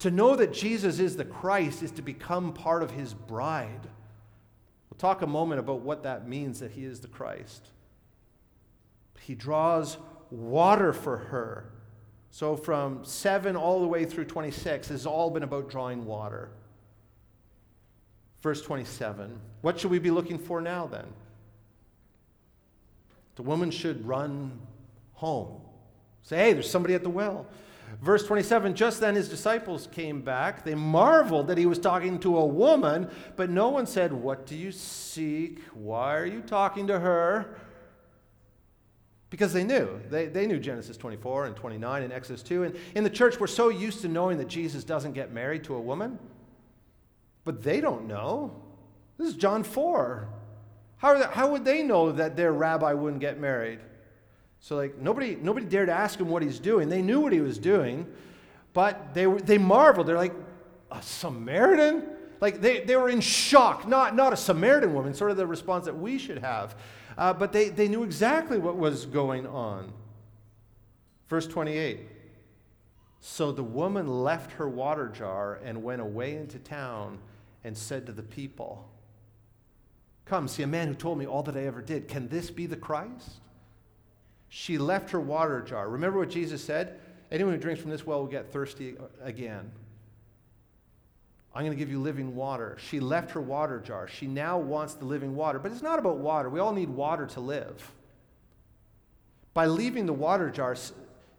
[0.00, 3.88] To know that Jesus is the Christ is to become part of his bride.
[4.88, 7.70] We'll talk a moment about what that means that he is the Christ.
[9.20, 9.96] He draws
[10.30, 11.72] water for her.
[12.30, 16.50] So, from 7 all the way through 26, has all been about drawing water.
[18.42, 21.06] Verse 27 What should we be looking for now then?
[23.36, 24.58] The woman should run
[25.14, 25.60] home.
[26.22, 27.46] Say, hey, there's somebody at the well.
[28.02, 30.64] Verse 27 Just then his disciples came back.
[30.64, 34.56] They marveled that he was talking to a woman, but no one said, What do
[34.56, 35.62] you seek?
[35.72, 37.56] Why are you talking to her?
[39.30, 40.00] Because they knew.
[40.08, 42.64] They, they knew Genesis 24 and 29 and Exodus 2.
[42.64, 45.74] And in the church, we're so used to knowing that Jesus doesn't get married to
[45.74, 46.18] a woman,
[47.44, 48.54] but they don't know.
[49.18, 50.28] This is John 4.
[50.96, 53.80] How, they, how would they know that their rabbi wouldn't get married?
[54.60, 56.88] So like nobody nobody dared ask him what he's doing.
[56.88, 58.06] They knew what he was doing,
[58.72, 60.06] but they they marveled.
[60.06, 60.34] They're like,
[60.90, 62.04] a Samaritan?
[62.40, 63.86] Like they, they were in shock.
[63.86, 66.76] Not not a Samaritan woman, sort of the response that we should have.
[67.18, 69.92] Uh, but they, they knew exactly what was going on.
[71.28, 72.00] Verse 28.
[73.20, 77.18] So the woman left her water jar and went away into town
[77.64, 78.88] and said to the people,
[80.26, 82.06] Come, see a man who told me all that I ever did.
[82.06, 83.40] Can this be the Christ?
[84.48, 85.88] She left her water jar.
[85.88, 87.00] Remember what Jesus said?
[87.32, 89.72] Anyone who drinks from this well will get thirsty again.
[91.58, 92.76] I'm going to give you living water.
[92.78, 94.06] She left her water jar.
[94.06, 95.58] She now wants the living water.
[95.58, 96.48] But it's not about water.
[96.48, 97.90] We all need water to live.
[99.54, 100.76] By leaving the water jar,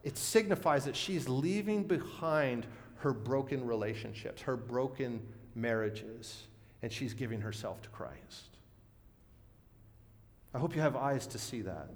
[0.03, 2.65] it signifies that she's leaving behind
[2.97, 5.21] her broken relationships, her broken
[5.55, 6.47] marriages,
[6.81, 8.57] and she's giving herself to Christ.
[10.53, 11.91] I hope you have eyes to see that.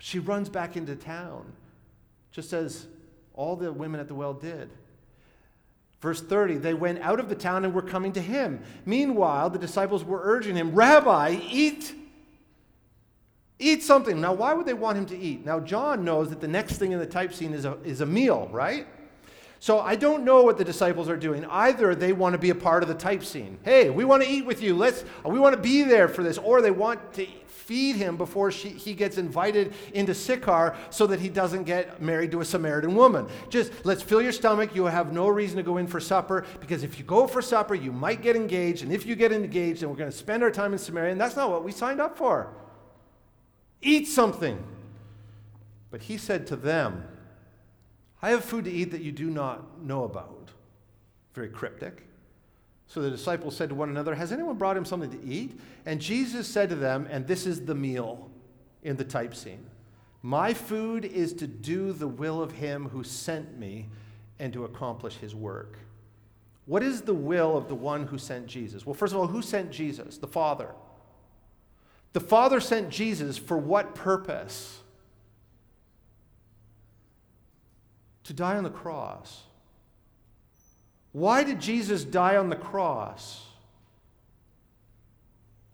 [0.00, 1.50] She runs back into town,
[2.30, 2.88] just as
[3.32, 4.68] all the women at the well did.
[6.02, 8.60] Verse 30, they went out of the town and were coming to him.
[8.84, 11.94] Meanwhile, the disciples were urging him, Rabbi, eat.
[13.60, 14.20] Eat something.
[14.20, 15.46] Now, why would they want him to eat?
[15.46, 18.06] Now, John knows that the next thing in the type scene is a, is a
[18.06, 18.88] meal, right?
[19.62, 21.44] So I don't know what the disciples are doing.
[21.44, 23.58] Either they want to be a part of the type scene.
[23.62, 24.74] Hey, we want to eat with you.
[24.74, 28.50] Let's we want to be there for this or they want to feed him before
[28.50, 32.96] she, he gets invited into Sychar so that he doesn't get married to a Samaritan
[32.96, 33.28] woman.
[33.50, 34.74] Just let's fill your stomach.
[34.74, 37.76] You have no reason to go in for supper because if you go for supper,
[37.76, 38.82] you might get engaged.
[38.82, 41.12] And if you get engaged, then we're going to spend our time in Samaria.
[41.12, 42.48] And that's not what we signed up for.
[43.80, 44.60] Eat something.
[45.92, 47.04] But he said to them,
[48.22, 50.50] I have food to eat that you do not know about.
[51.34, 52.06] Very cryptic.
[52.86, 55.58] So the disciples said to one another, Has anyone brought him something to eat?
[55.86, 58.30] And Jesus said to them, and this is the meal
[58.82, 59.66] in the type scene
[60.22, 63.88] My food is to do the will of him who sent me
[64.38, 65.78] and to accomplish his work.
[66.66, 68.86] What is the will of the one who sent Jesus?
[68.86, 70.18] Well, first of all, who sent Jesus?
[70.18, 70.68] The Father.
[72.12, 74.81] The Father sent Jesus for what purpose?
[78.24, 79.42] To die on the cross.
[81.12, 83.44] Why did Jesus die on the cross?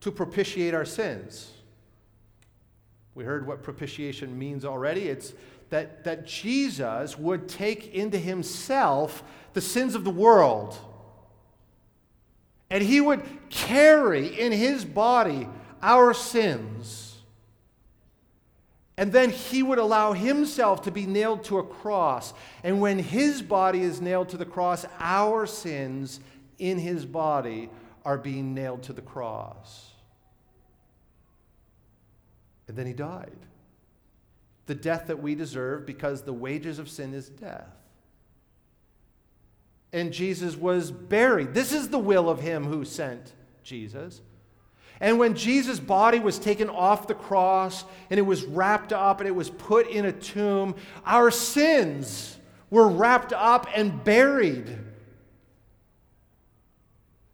[0.01, 1.51] To propitiate our sins.
[3.15, 5.09] We heard what propitiation means already.
[5.09, 5.33] It's
[5.71, 9.23] that, that Jesus would take into himself
[9.53, 10.77] the sins of the world.
[12.71, 15.49] And he would carry in his body
[15.83, 17.08] our sins
[18.99, 22.35] and then he would allow himself to be nailed to a cross.
[22.65, 26.19] And when his body is nailed to the cross, our sins
[26.59, 27.71] in his body
[28.05, 29.93] are being nailed to the cross.
[32.67, 33.39] And then he died.
[34.67, 37.71] The death that we deserve because the wages of sin is death.
[39.93, 41.55] And Jesus was buried.
[41.55, 43.33] This is the will of him who sent
[43.63, 44.23] Jesus.
[45.01, 49.29] And when Jesus' body was taken off the cross and it was wrapped up and
[49.29, 50.75] it was put in a tomb,
[51.07, 52.37] our sins
[52.71, 54.79] were wrapped up and buried.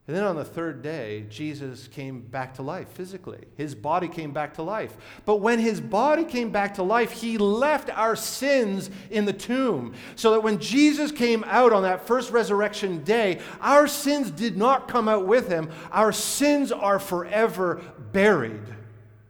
[0.07, 3.43] And then on the third day, Jesus came back to life physically.
[3.57, 4.95] His body came back to life.
[5.25, 9.95] But when his body came back to life, he left our sins in the tomb.
[10.15, 14.89] So that when Jesus came out on that first resurrection day, our sins did not
[14.89, 15.71] come out with him.
[15.91, 17.81] Our sins are forever
[18.13, 18.63] buried,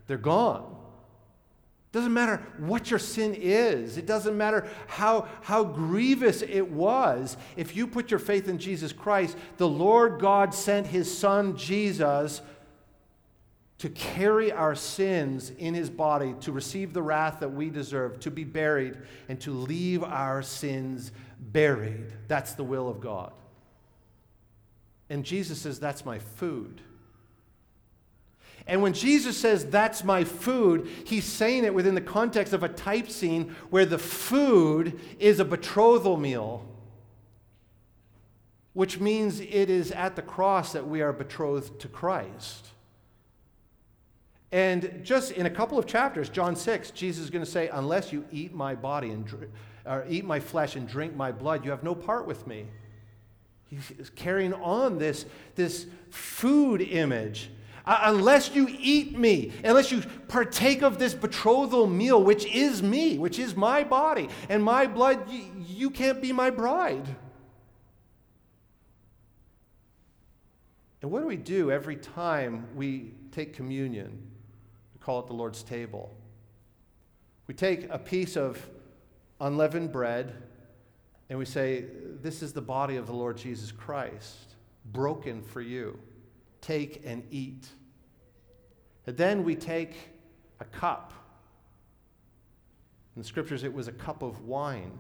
[0.09, 0.74] they're gone
[1.95, 3.97] doesn't matter what your sin is.
[3.97, 7.37] It doesn't matter how, how grievous it was.
[7.57, 12.43] If you put your faith in Jesus Christ, the Lord God sent his son Jesus
[13.79, 18.31] to carry our sins in his body, to receive the wrath that we deserve, to
[18.31, 22.13] be buried, and to leave our sins buried.
[22.27, 23.33] That's the will of God.
[25.11, 26.81] And Jesus says, That's my food.
[28.67, 32.69] And when Jesus says, That's my food, he's saying it within the context of a
[32.69, 36.65] type scene where the food is a betrothal meal,
[38.73, 42.69] which means it is at the cross that we are betrothed to Christ.
[44.51, 48.13] And just in a couple of chapters, John 6, Jesus is going to say, Unless
[48.13, 49.51] you eat my body and dr-
[49.85, 52.67] or eat my flesh and drink my blood, you have no part with me.
[53.69, 57.51] He's carrying on this, this food image
[57.87, 63.19] Uh, unless you eat me, unless you partake of this betrothal meal, which is me,
[63.19, 67.07] which is my body and my blood, you, you can't be my bride.
[71.03, 74.19] And what do we do every time we take communion?
[74.95, 76.17] We call it the Lord's table.
[77.47, 78.67] We take a piece of
[79.41, 80.35] unleavened bread
[81.29, 81.85] and we say,
[82.23, 84.55] This is the body of the Lord Jesus Christ,
[84.87, 85.99] broken for you
[86.65, 87.69] take and eat.
[89.07, 89.95] And then we take
[90.61, 91.13] a cup.
[93.17, 94.99] In the scriptures, it was a cup of wine.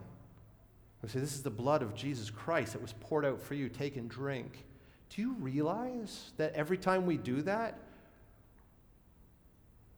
[1.02, 3.68] We say, This is the blood of Jesus Christ that was poured out for you.
[3.68, 4.64] Take and drink.
[5.10, 7.78] Do you realize that every time we do that,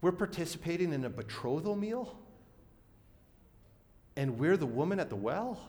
[0.01, 2.19] we're participating in a betrothal meal?
[4.17, 5.61] And we're the woman at the well?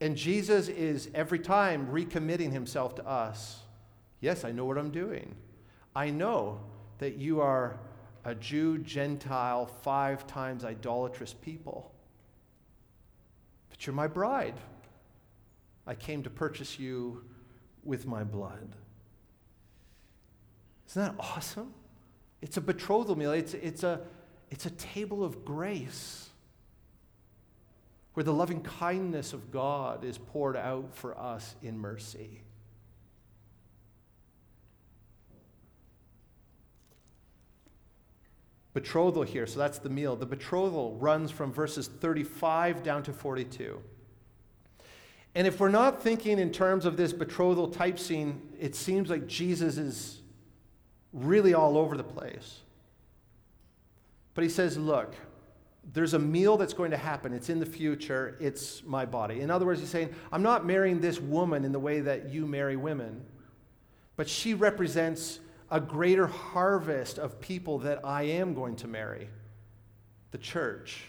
[0.00, 3.60] And Jesus is every time recommitting himself to us.
[4.20, 5.34] Yes, I know what I'm doing.
[5.94, 6.60] I know
[6.98, 7.78] that you are
[8.24, 11.92] a Jew, Gentile, five times idolatrous people.
[13.70, 14.54] But you're my bride.
[15.86, 17.24] I came to purchase you
[17.84, 18.74] with my blood.
[20.88, 21.74] Isn't that awesome?
[22.40, 24.00] It's a betrothal meal, it's, it's, a,
[24.50, 26.28] it's a table of grace
[28.14, 32.43] where the loving kindness of God is poured out for us in mercy.
[38.74, 39.46] Betrothal here.
[39.46, 40.16] So that's the meal.
[40.16, 43.80] The betrothal runs from verses 35 down to 42.
[45.36, 49.26] And if we're not thinking in terms of this betrothal type scene, it seems like
[49.26, 50.20] Jesus is
[51.12, 52.60] really all over the place.
[54.34, 55.14] But he says, Look,
[55.92, 57.32] there's a meal that's going to happen.
[57.32, 58.36] It's in the future.
[58.40, 59.40] It's my body.
[59.40, 62.46] In other words, he's saying, I'm not marrying this woman in the way that you
[62.46, 63.24] marry women,
[64.16, 65.40] but she represents
[65.74, 69.28] a greater harvest of people that I am going to marry
[70.30, 71.02] the church.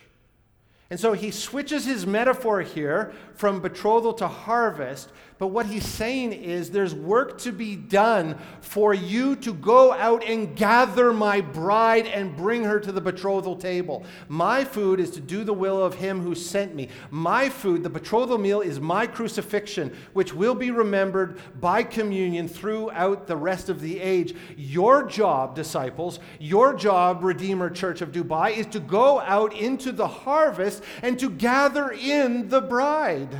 [0.89, 6.31] And so he switches his metaphor here from betrothal to harvest but what he's saying
[6.31, 12.07] is there's work to be done for you to go out and gather my bride
[12.07, 14.05] and bring her to the betrothal table.
[14.29, 16.87] My food is to do the will of him who sent me.
[17.11, 23.27] My food, the betrothal meal, is my crucifixion, which will be remembered by communion throughout
[23.27, 24.33] the rest of the age.
[24.55, 30.07] Your job, disciples, your job, Redeemer Church of Dubai, is to go out into the
[30.07, 33.35] harvest and to gather in the bride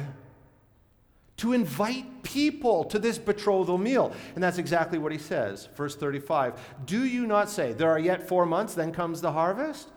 [1.37, 4.13] to invite people to this betrothal meal.
[4.35, 5.67] And that's exactly what he says.
[5.75, 9.89] Verse 35 Do you not say, There are yet four months, then comes the harvest?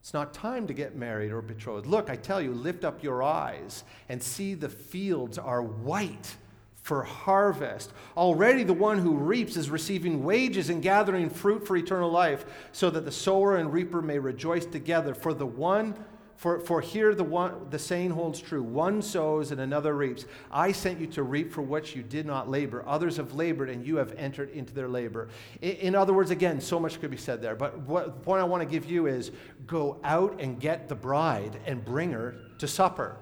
[0.00, 1.86] It's not time to get married or betrothed.
[1.86, 6.36] Look, I tell you, lift up your eyes and see the fields are white
[6.80, 7.92] for harvest.
[8.16, 12.88] Already the one who reaps is receiving wages and gathering fruit for eternal life, so
[12.90, 15.12] that the sower and reaper may rejoice together.
[15.12, 15.96] For the one
[16.36, 20.26] for, for here the, one, the saying holds true one sows and another reaps.
[20.50, 22.84] I sent you to reap for which you did not labor.
[22.86, 25.28] Others have labored and you have entered into their labor.
[25.62, 27.56] In, in other words, again, so much could be said there.
[27.56, 29.32] But what the point I want to give you is
[29.66, 33.16] go out and get the bride and bring her to supper.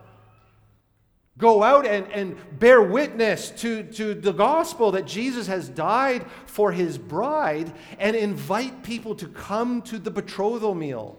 [1.39, 6.71] Go out and, and bear witness to, to the gospel that Jesus has died for
[6.71, 11.19] his bride and invite people to come to the betrothal meal.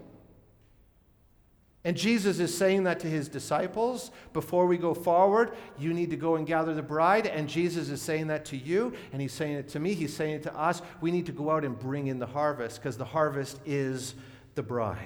[1.86, 5.52] And Jesus is saying that to his disciples before we go forward.
[5.78, 7.28] You need to go and gather the bride.
[7.28, 9.94] And Jesus is saying that to you, and he's saying it to me.
[9.94, 10.82] He's saying it to us.
[11.00, 14.16] We need to go out and bring in the harvest because the harvest is
[14.56, 14.98] the bride.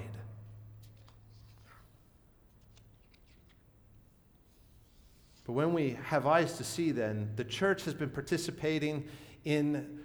[5.46, 9.06] But when we have eyes to see, then, the church has been participating
[9.44, 10.00] in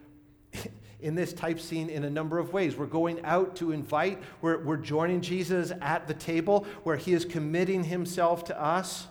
[1.00, 2.76] in this type scene in a number of ways.
[2.76, 7.24] We're going out to invite, we're, we're joining Jesus at the table where he is
[7.24, 9.06] committing himself to us.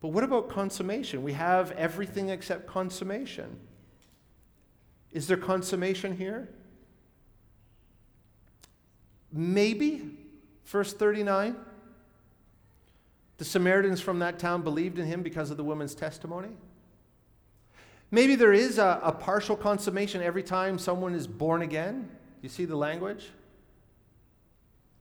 [0.00, 1.22] But what about consummation?
[1.22, 3.58] We have everything except consummation.
[5.12, 6.48] Is there consummation here?
[9.32, 10.16] Maybe.
[10.64, 11.56] Verse 39.
[13.38, 16.56] The Samaritans from that town believed in him because of the woman's testimony.
[18.10, 22.08] Maybe there is a, a partial consummation every time someone is born again.
[22.40, 23.30] You see the language?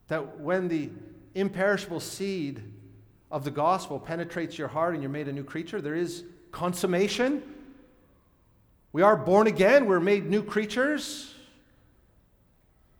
[0.09, 0.89] That when the
[1.35, 2.61] imperishable seed
[3.31, 7.43] of the gospel penetrates your heart and you're made a new creature, there is consummation.
[8.91, 11.33] We are born again, we're made new creatures.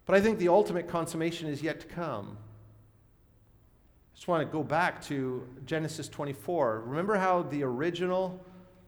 [0.05, 2.37] But I think the ultimate consummation is yet to come.
[2.37, 6.83] I just want to go back to Genesis 24.
[6.85, 8.43] Remember how the original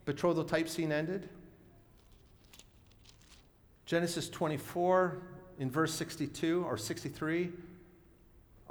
[0.09, 1.29] betrothal type scene ended?
[3.85, 5.19] Genesis 24,
[5.59, 7.51] in verse 62 or 63,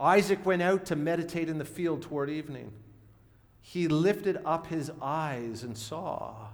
[0.01, 2.73] Isaac went out to meditate in the field toward evening.
[3.61, 6.49] He lifted up his eyes and saw,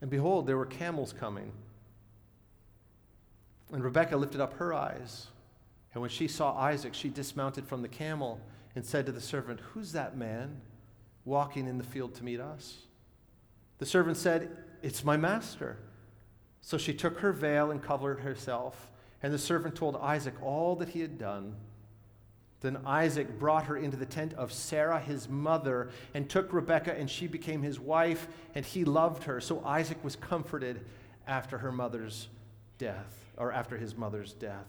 [0.00, 1.52] and behold, there were camels coming.
[3.70, 5.26] And Rebekah lifted up her eyes,
[5.92, 8.40] and when she saw Isaac, she dismounted from the camel
[8.74, 10.62] and said to the servant, Who's that man
[11.26, 12.86] walking in the field to meet us?
[13.80, 15.78] The servant said, It's my master.
[16.60, 18.90] So she took her veil and covered herself.
[19.22, 21.56] And the servant told Isaac all that he had done.
[22.60, 27.08] Then Isaac brought her into the tent of Sarah, his mother, and took Rebekah, and
[27.08, 29.40] she became his wife, and he loved her.
[29.40, 30.84] So Isaac was comforted
[31.26, 32.28] after her mother's
[32.76, 34.66] death, or after his mother's death.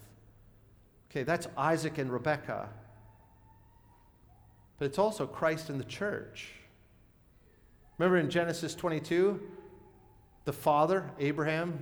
[1.09, 2.69] Okay, that's Isaac and Rebekah.
[4.79, 6.60] But it's also Christ and the church.
[8.01, 9.39] Remember in Genesis 22,
[10.45, 11.77] the father, Abraham,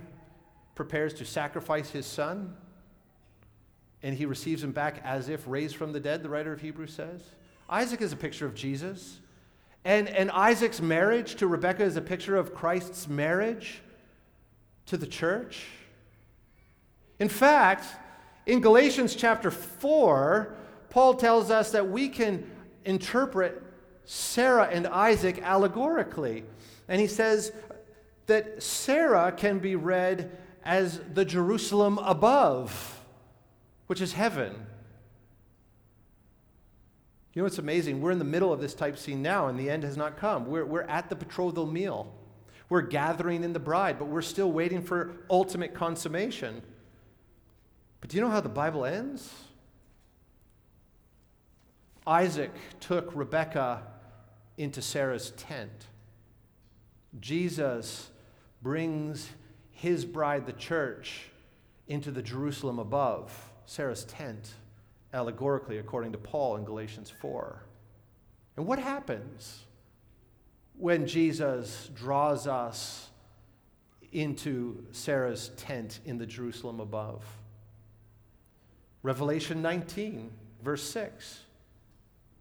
[0.74, 2.54] prepares to sacrifice his son,
[4.02, 6.92] and he receives him back as if raised from the dead, the writer of Hebrews
[6.92, 7.22] says.
[7.70, 9.18] Isaac is a picture of Jesus.
[9.82, 13.80] And, and Isaac's marriage to Rebekah is a picture of Christ's marriage
[14.88, 15.68] to the church.
[17.18, 17.86] In fact,
[18.44, 20.54] in Galatians chapter 4,
[20.90, 22.44] Paul tells us that we can
[22.84, 23.69] interpret
[24.12, 26.42] Sarah and Isaac allegorically.
[26.88, 27.52] And he says
[28.26, 32.96] that Sarah can be read as the Jerusalem above.
[33.86, 34.52] which is heaven.
[37.32, 38.00] You know what's amazing?
[38.00, 40.46] We're in the middle of this type scene now, and the end has not come.
[40.46, 42.12] We're, we're at the betrothal meal.
[42.68, 46.62] We're gathering in the bride, but we're still waiting for ultimate consummation.
[48.00, 49.32] But do you know how the Bible ends?
[52.06, 53.82] Isaac took Rebekah
[54.60, 55.86] into Sarah's tent.
[57.18, 58.10] Jesus
[58.60, 59.30] brings
[59.70, 61.30] his bride, the church,
[61.88, 63.32] into the Jerusalem above,
[63.64, 64.52] Sarah's tent,
[65.14, 67.62] allegorically, according to Paul in Galatians 4.
[68.58, 69.64] And what happens
[70.76, 73.08] when Jesus draws us
[74.12, 77.24] into Sarah's tent in the Jerusalem above?
[79.02, 80.30] Revelation 19,
[80.62, 81.44] verse 6.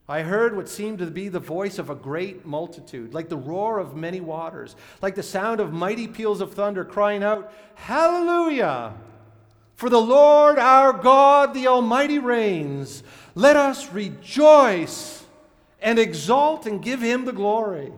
[0.09, 3.77] I heard what seemed to be the voice of a great multitude, like the roar
[3.77, 8.95] of many waters, like the sound of mighty peals of thunder, crying out, Hallelujah!
[9.75, 13.03] For the Lord our God, the Almighty, reigns.
[13.35, 15.23] Let us rejoice
[15.79, 17.93] and exalt and give him the glory.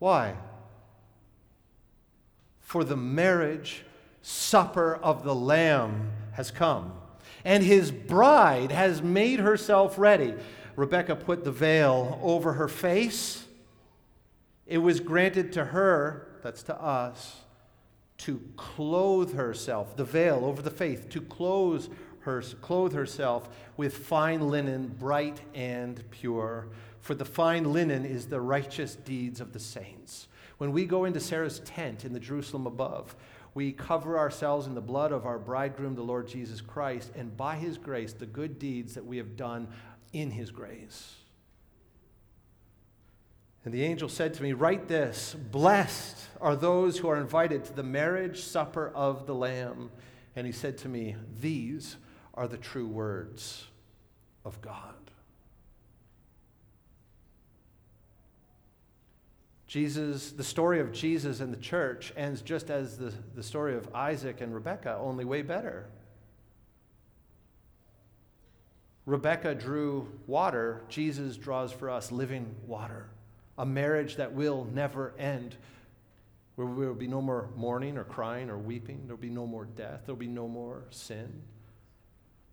[0.00, 0.34] Why?
[2.60, 3.84] For the marriage
[4.20, 6.92] supper of the Lamb has come,
[7.44, 10.34] and his bride has made herself ready.
[10.80, 13.44] Rebecca put the veil over her face.
[14.66, 17.42] It was granted to her, that's to us,
[18.18, 21.86] to clothe herself, the veil over the faith, to clothe,
[22.20, 26.68] her, clothe herself with fine linen, bright and pure.
[27.02, 30.28] For the fine linen is the righteous deeds of the saints.
[30.56, 33.14] When we go into Sarah's tent in the Jerusalem above,
[33.52, 37.56] we cover ourselves in the blood of our bridegroom, the Lord Jesus Christ, and by
[37.56, 39.66] his grace, the good deeds that we have done
[40.12, 41.16] in his grace.
[43.64, 47.72] And the angel said to me, Write this Blessed are those who are invited to
[47.72, 49.90] the marriage supper of the Lamb.
[50.34, 51.96] And he said to me, These
[52.34, 53.66] are the true words
[54.44, 54.94] of God.
[59.66, 63.94] Jesus, the story of Jesus and the church ends just as the, the story of
[63.94, 65.86] Isaac and Rebekah, only way better.
[69.06, 73.08] Rebecca drew water, Jesus draws for us living water.
[73.58, 75.56] A marriage that will never end,
[76.54, 79.02] where there will be no more mourning or crying or weeping.
[79.06, 80.02] There will be no more death.
[80.06, 81.42] There will be no more sin.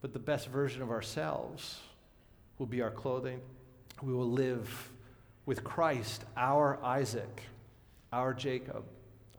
[0.01, 1.79] But the best version of ourselves
[2.57, 3.41] will be our clothing.
[4.01, 4.91] We will live
[5.45, 7.43] with Christ, our Isaac,
[8.11, 8.83] our Jacob,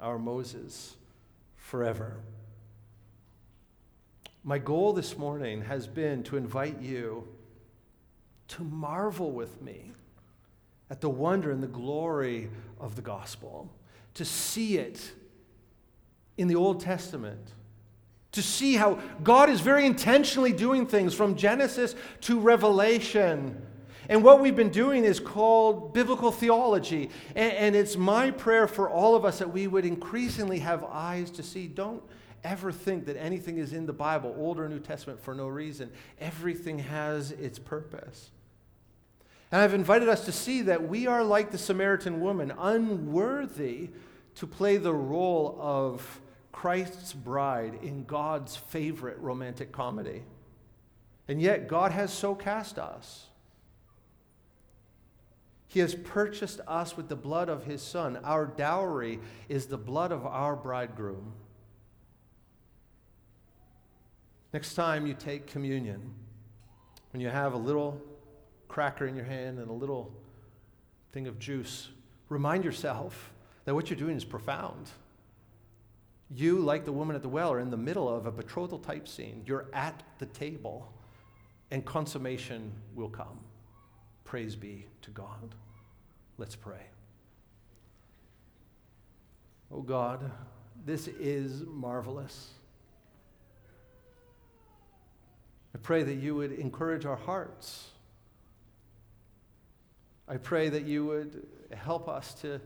[0.01, 0.97] our Moses,
[1.57, 2.17] forever.
[4.45, 7.27] My goal this morning has been to invite you
[8.49, 9.93] to marvel with me
[10.91, 12.49] at the wonder and the glory
[12.81, 13.71] of the gospel,
[14.15, 15.13] to see it
[16.39, 17.53] in the Old Testament,
[18.33, 23.61] to see how God is very intentionally doing things from Genesis to Revelation.
[24.09, 27.11] And what we've been doing is called biblical theology.
[27.35, 31.31] And, and, it's my prayer for all of us that we would increasingly have eyes
[31.33, 31.67] to see.
[31.67, 32.03] Don't
[32.45, 35.91] ever think that anything is in the Bible, Old or New Testament, for no reason.
[36.21, 38.31] Everything has its purpose.
[39.51, 43.91] And I've invited us to see that we are like the Samaritan woman, unworthy
[44.37, 46.21] to play the role of
[46.53, 50.23] Christ's bride in God's favorite romantic comedy.
[51.27, 53.27] And yet, God has so cast us.
[55.67, 58.19] He has purchased us with the blood of his Son.
[58.25, 61.35] Our dowry is the blood of our bridegroom.
[64.53, 66.15] Next time you take communion,
[67.13, 68.01] when you have a little
[68.67, 70.13] cracker in your hand and a little
[71.13, 71.89] thing of juice,
[72.29, 73.33] remind yourself
[73.65, 74.91] that what you're doing is profound.
[76.31, 79.09] You, like the woman at the well, are in the middle of a betrothal type
[79.09, 79.43] scene.
[79.47, 80.93] You're at the table,
[81.71, 83.41] and consummation will come.
[84.25, 85.55] Praise be to God.
[86.37, 86.87] Let's pray.
[89.71, 90.31] Oh God,
[90.85, 92.53] this is marvelous.
[95.75, 97.89] I pray that you would encourage our hearts.
[100.27, 102.61] I pray that you would help us to,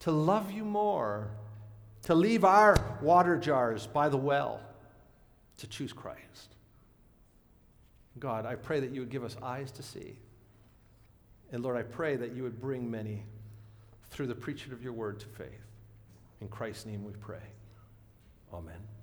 [0.00, 1.30] to love you more,
[2.02, 4.60] to leave our water jars by the well,
[5.58, 6.54] to choose Christ.
[8.18, 10.18] God, I pray that you would give us eyes to see.
[11.52, 13.22] And Lord, I pray that you would bring many
[14.10, 15.66] through the preaching of your word to faith.
[16.40, 17.42] In Christ's name we pray.
[18.52, 18.97] Amen.